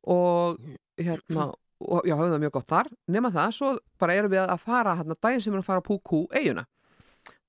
[0.10, 0.58] Og
[0.98, 1.52] hérna
[1.84, 2.90] og já, höfum það mjög gott þar.
[3.12, 5.84] Nema það, svo bara erum við að fara hérna daginn sem við erum að fara
[5.84, 6.66] á Púkú eiguna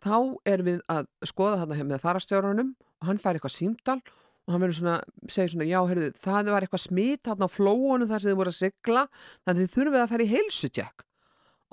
[0.04, 0.16] þá
[0.48, 4.10] erum við að skoða hérna með farastjórunum og hann fær eitthvað símdal og
[4.50, 4.98] hann verður svona,
[5.32, 8.52] segir svona, já, heyrðu, það var eitthvað smit hérna á flóunum þar sem þið voru
[8.52, 9.04] að sigla
[9.46, 11.04] þannig þið þurfum við að fara í heilsutjekk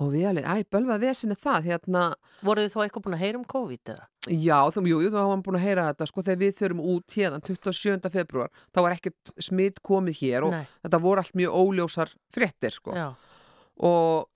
[0.02, 2.06] og við alveg, æ, bölvað vesinni það hérna,
[2.42, 4.06] Voruð þið þá eitthvað búin að heyra um COVID eða?
[4.32, 6.82] Já, þá, jú, jú, þá var hann búin að heyra þetta sko þegar við þurfum
[6.94, 8.10] út hérna 27.
[8.16, 10.64] februar, þá var ekkert smitt komið hér og Nei.
[10.86, 14.28] þetta voru allt mjög óljósar fréttir sko og,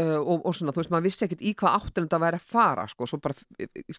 [0.00, 2.50] uh, og, og svona, þú veist, maður vissi ekkert í hvað áttunum þetta væri að
[2.56, 3.36] fara sko, svo bara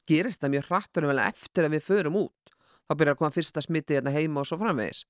[0.09, 2.56] gerist það mjög hrattur eftir að við förum út
[2.87, 5.03] þá byrjar að koma fyrsta smitti hérna heima og svo framvegis.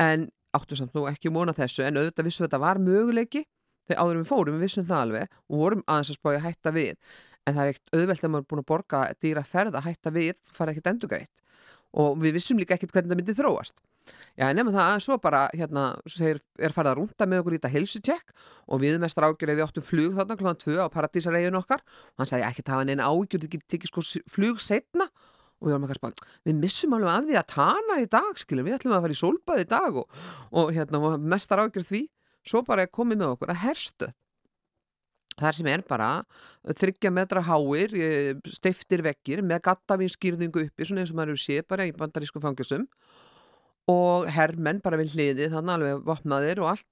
[0.00, 3.44] En áttu samt nú ekki móna þessu en auðvitað vissu þetta var möguleiki.
[3.84, 6.46] Þegar áður en við fórum, við vissum það alveg og vorum aðeins að spája að
[6.46, 6.92] hætta við.
[7.44, 10.12] En það er ekkert auðvelt að maður er búin að borga dýra ferð að hætta
[10.14, 11.32] við, fara ekkert endugreitt
[11.94, 13.76] og við vissum líka ekkert hvernig það myndi þróast.
[14.34, 17.58] Já, nema það að svo bara hérna, svo er farið að rúnda með okkur í
[17.60, 18.32] þetta heilsutjekk
[18.66, 21.84] og við með strákjur ef við áttum flug þarna klokkan 2 á paradísaregin okkar.
[22.14, 24.04] Og hann sagði ekki að hafa neina ágjur ekki tekið sko
[24.34, 25.06] flug setna
[25.64, 28.68] og við varum eitthvað spang, við missum alveg af því að tana í dag, skilum,
[28.68, 30.20] við ætlum að fara í sólbað í dag og,
[30.52, 32.02] og hérna, og mestar ágjur því,
[32.44, 34.10] svo bara komið með okkur að herstu
[35.40, 36.08] þar sem er bara
[36.78, 41.68] þryggja metra háir, eh, steiftir veggir með gattavinskýrðingu uppi, svona eins og maður hefur séð
[41.68, 42.86] bara í bandarísku fangjusum
[43.90, 46.90] og herrmenn bara við hliði þannig alveg vopnaðir og allt.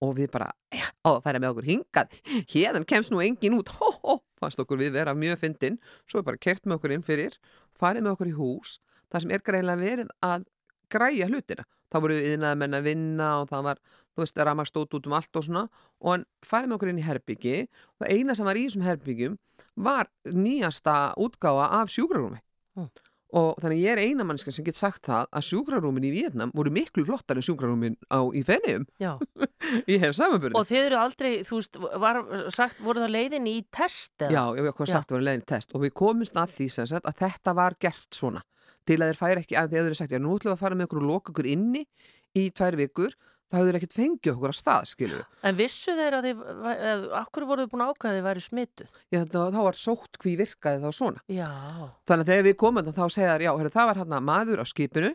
[0.00, 2.14] Og við bara, já, á að færa með okkur hingað.
[2.48, 3.68] Hérðan kemst nú engin út.
[3.76, 5.76] Hó, hó, fannst okkur við vera mjög fyndin.
[6.08, 7.36] Svo er bara kert með okkur inn fyrir
[7.80, 8.78] farið með okkur í hús,
[9.10, 10.46] það sem er greinlega verið að
[10.90, 11.66] græja hlutina.
[11.90, 13.80] Þá voru yðnaði menn að vinna og það var
[14.14, 15.66] þú veist, ramar stótt út um allt og svona.
[16.00, 18.86] Og hann farið með okkur inn í herbyggi og það eina sem var í þessum
[18.86, 19.38] herbyggjum
[19.86, 22.40] var nýjasta útgáfa af sjúkrarúmi.
[22.78, 22.90] Mm.
[23.36, 26.72] Og þannig ég er eina mannska sem get sagt það að sjúkrarúmin í Vietnam voru
[26.74, 29.12] miklu flottar en sjúkrarúmin á í Fennium já.
[29.92, 32.20] ég hef samanbyrði Og þið eru aldrei, þú veist, var
[32.54, 34.32] sagt, voru það leiðin í test eða?
[34.34, 35.74] Já, ég hef sagt var leiðin test.
[35.74, 38.42] Og við komumst að því sem sagt að þetta var gert svona.
[38.88, 40.56] Til að þeir færi ekki að því að þeir eru sagt já, nú ætlum við
[40.56, 41.84] að fara með okkur og loka okkur inni
[42.36, 43.16] í tvær vikur,
[43.50, 45.24] þá hefur ekkert fengið okkur að stað, við.
[45.46, 48.44] En vissu þeir að þið, að, akkur voru þið búin að ákvæða að þið væri
[48.46, 48.92] smituð?
[49.10, 51.24] Já, þetta, þá var sótt hví virkaði þá svona.
[51.30, 51.50] Já,
[52.10, 54.62] Þannig að þegar við komum þarna, þá segja þær, já, heru, það var hérna maður
[54.62, 55.12] á skipinu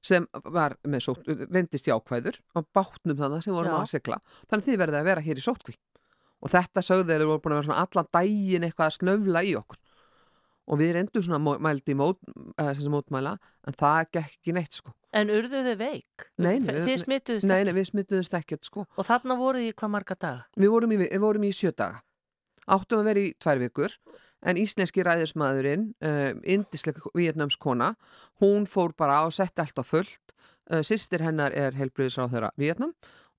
[0.00, 3.80] sem var með sótt, reyndist jákvæður á bátnum þannig sem vorum Já.
[3.82, 4.20] að sigla.
[4.48, 5.76] Þannig að þið verðið að vera hér í sóttkví.
[6.40, 9.52] Og þetta sögðu þeir voru búin að vera svona allan daginn eitthvað að snöfla í
[9.60, 9.79] okkur.
[10.70, 12.20] Og við reyndum svona mældi í mót,
[12.58, 13.34] sagt mótmæla,
[13.66, 14.92] en það gekk ekki neitt sko.
[15.12, 16.26] en urðu þið veik?
[16.38, 18.86] Nei, nei, við smituðumst ekkert sko.
[18.94, 20.44] Og þarna voruð þið í hvað marga daga?
[20.56, 22.02] Við vorum í, við vorum í sjö daga.
[22.70, 23.96] Áttum að vera í tvær vikur
[24.46, 27.94] en íslenski ræðismæðurinn, uh, indisleika vietnamskona,
[28.40, 30.36] hún fór bara og setti allt á fullt.
[30.70, 32.94] Uh, Sistir hennar er helbriðisráð þeirra Vietnam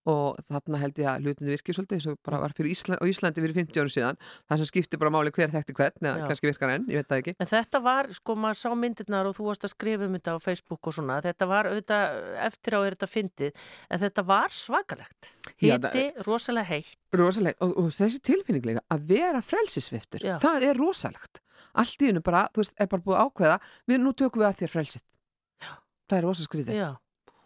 [0.10, 3.10] og þarna held ég að hlutinu virkið svolítið eins og bara var fyrir Ísland, og
[3.12, 4.18] Íslandi fyrir 50 árum síðan.
[4.50, 6.26] Það sem skipti bara máli hver þekkti hvern, eða Já.
[6.32, 7.34] kannski virkar enn, ég veit það ekki.
[7.38, 10.38] En þetta var, sko, maður sá myndirnar og þú varst að skrifa um þetta á
[10.42, 15.32] Facebook og svona, þetta var auðvitað, eftir á er þetta fyndið, en þetta var svakalegt.
[15.62, 16.98] Já, Hiti, rosalega heitt.
[17.14, 20.38] Rosaleg, og, og þessi tilfinninglega að vera frelsisviftur, Já.
[20.42, 21.44] það er rosalegt.
[21.78, 24.58] Allt í hennu bara, þú veist, er bara búið ákveða, við, nú tökum við að
[26.68, 26.80] þér.
[26.82, 26.90] Já,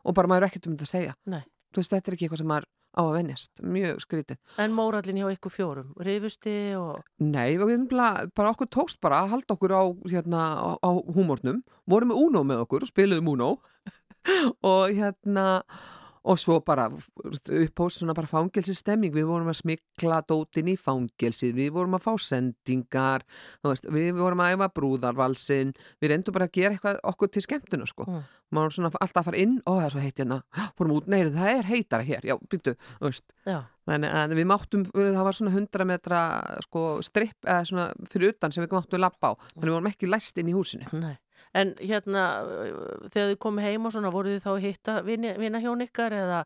[0.05, 1.43] og bara maður er ekkert um þetta að segja nei.
[1.75, 3.51] Þú veist, þetta er ekki eitthvað sem maður á að venjast.
[3.75, 4.39] Mjög skrítið.
[4.63, 7.01] En mórallin hjá ykkur fjórum, rifusti og...
[7.19, 11.59] Nei, við bara, okkur tókst bara að halda okkur á, hérna, á, á húmórnum,
[11.91, 13.51] vorum með Uno með okkur og spiluðum Uno.
[14.65, 15.45] Og hérna
[16.25, 21.73] og svo bara upphóst svona bara fangelsistemming, við vorum að smikla dótin í fangelsið, við
[21.75, 23.25] vorum að fá sendingar,
[23.65, 27.89] veist, við vorum að æfa brúðarvalsin, við reyndum bara að gera eitthvað okkur til skemmtuna,
[27.89, 28.09] sko.
[28.09, 28.25] Mm.
[28.55, 30.41] maður svona alltaf að fara inn, ó það er svo heitt hérna.
[30.77, 32.75] Fórum út, nei það er heitara hér, já, býttu
[33.85, 36.21] þannig að við máttum það var svona 100 metra
[36.65, 40.09] sko stripp eða svona fyrir utan sem við máttum lappa á, þannig við vorum ekki
[40.09, 40.89] læst inn í húsinu.
[40.97, 41.17] Nei.
[41.55, 42.23] En hérna,
[43.13, 46.39] þegar þið komið heim og svona, voruð þið þá að hitta vina hjón ykkar eða,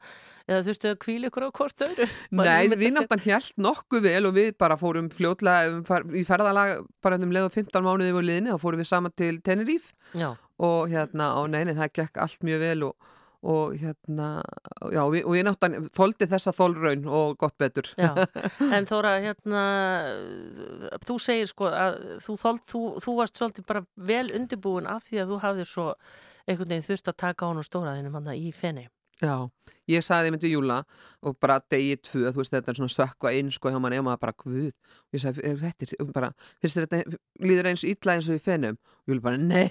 [0.46, 2.10] eða þurftu að kvíla ykkur á hvort öðru?
[2.40, 7.34] Nei, við náttan helt nokkuð vel og við bara fórum fljótlega í ferðalag bara um
[7.34, 10.30] leið og 15 mánuði voru liðni, þá fórum við saman til Tenerife Já.
[10.62, 14.42] og hérna, og neini, það gekk allt mjög vel og og hérna,
[14.92, 17.88] já, og ég náttúrulega þóldi þessa þólraun og gott betur.
[17.96, 18.12] Já,
[18.76, 19.64] en Þóra, hérna,
[21.08, 25.24] þú segir sko að þú, þóld, þú, þú varst svolítið bara vel undirbúin af því
[25.24, 25.88] að þú hafðir svo
[26.50, 28.90] einhvern veginn þurft að taka á hann og stóraðinum hann í fenni.
[29.20, 29.50] Já,
[29.92, 30.78] ég sagði myndi Júla
[31.28, 34.06] og bara degi tvö, þú veist þetta er svona sökva inn sko hjá mann eða
[34.06, 36.30] maður bara hvud og ég sagði, þetta er bara
[36.64, 39.68] finnst þetta, líður eins ítla eins og í fennum og Júla bara, nei,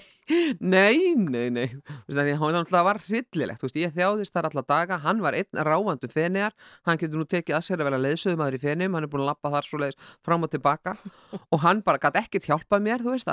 [0.61, 1.65] nei, nei, nei.
[1.71, 5.25] Þú veist það, hann alltaf var hryllilegt, þú veist, ég þjáðist þar alla daga hann
[5.25, 6.53] var einn rávandu fenniar
[6.85, 9.25] hann getur nú tekið að sér að vera leiðsöðum aður í fennum hann er búin
[9.25, 10.93] að lappa þar svo leiðis fram og tilbaka
[11.55, 13.25] og hann bara gæti ekkert hjálpað mér, þú veist,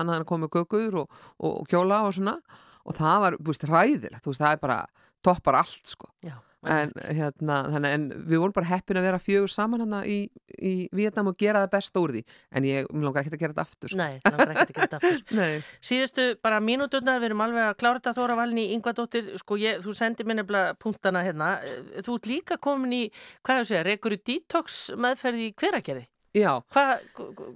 [5.26, 6.08] það það toppar allt sko.
[6.24, 10.16] Já, en, hérna, þannig, en við vorum bara heppin að vera fjögur saman hana í,
[10.56, 12.22] í Vietnam og gera það best úr því.
[12.58, 14.00] En ég langar ekki að gera þetta aftur sko.
[14.00, 15.70] Nei, langar ekki að gera þetta aftur.
[15.90, 19.96] Síðustu bara mínúturnar, við erum alveg að klára þetta Þóra Valni Yngvadóttir, sko ég, þú
[19.96, 21.52] sendir mér nefnilega punktana hérna.
[22.00, 23.04] Þú ert líka komin í,
[23.46, 26.06] hvað ég að segja, rekur í detox meðferði í hveragerði?
[26.36, 26.98] Já, Hva,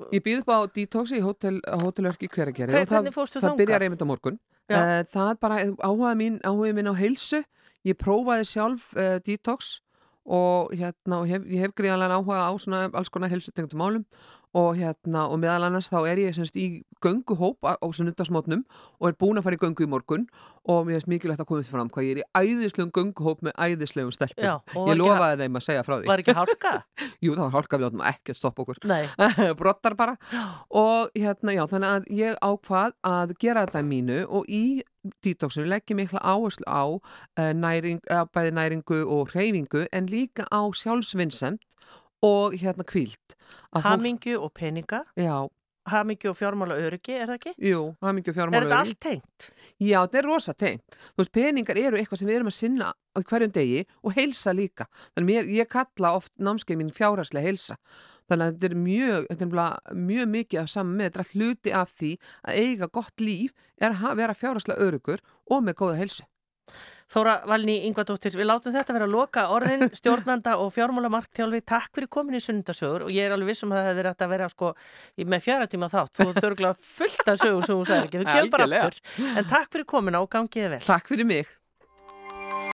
[0.08, 3.60] ég býð upp á detox í hótel, hótelörki hveragerði það, hvernig fórstu það þangað?
[3.60, 4.38] byrjar einmitt á morgun.
[4.70, 4.78] Já.
[4.78, 7.42] uh, það bara áhuga mín, áhuga mín á heilsu
[7.86, 9.78] ég prófaði sjálf uh, detox
[10.30, 14.04] og hérna hef, ég hef gríðanlega áhuga á svona alls konar heilsutengtum málum
[14.56, 18.64] og hérna og meðal annars þá er ég semst í gönguhóp á, sunnundasmótnum
[18.98, 20.26] og er búin að fara í göngu í morgun.
[20.68, 23.54] Og mér finnst mikilvægt að koma því fram hvað ég er í æðislegum gönguhóp með
[23.56, 24.44] æðislegum stelpum.
[24.44, 26.10] Já, ég ekki lofaði þeim að segja frá því.
[26.10, 26.72] var ekki hálka?
[27.24, 28.82] Jú, það var hálka við áttum ekki að stoppa okkur.
[28.90, 29.02] Nei,
[29.60, 30.16] brottar bara.
[30.82, 34.64] Og hérna, já, þannig að ég ákvað að gera þetta mínu og í
[35.24, 40.44] detoxinu legg ég mikla áherslu á uh, næring, uh, bæði næringu og hreyfingu en líka
[40.52, 41.64] á sjálfsvinnsemt
[42.26, 43.36] og hérna kvíld
[43.74, 45.48] Að hamingju og peninga Já,
[45.90, 47.52] hamingju og fjármála öryggi, er það ekki?
[47.70, 49.48] jú, hamingju Er fjármála þetta allt tengt?
[49.80, 50.96] Já, þetta er rosa tengt.
[51.14, 54.54] Þú veist, peningar eru eitthvað sem við erum að sinna á hverjum degi og heilsa
[54.56, 54.86] líka.
[55.14, 57.78] Þannig mér, ég kalla oft námskeið mín fjárhagslega heilsa.
[58.30, 61.72] Þannig að þetta er mjög, þetta er mjög mikið af saman með, þetta er hluti
[61.74, 62.10] af því
[62.44, 66.26] að eiga gott líf er að vera fjárhagslega örugur og með góða heilsu.
[67.10, 72.10] Þóra Valni Yngvadóttir, við látum þetta vera að loka orðin stjórnanda og fjármálamarktjálfi takk fyrir
[72.12, 74.72] komin í sunnundasögur og ég er alveg vissum að það rætt að vera sko
[75.34, 78.28] með fjara tíma þátt, þú ert örgulega fullt af sögur sem þú sagði ekki, þú
[78.30, 79.00] kemur bara aftur.
[79.34, 80.84] En takk fyrir komina og gangiði vel.
[80.86, 81.56] Takk fyrir mig.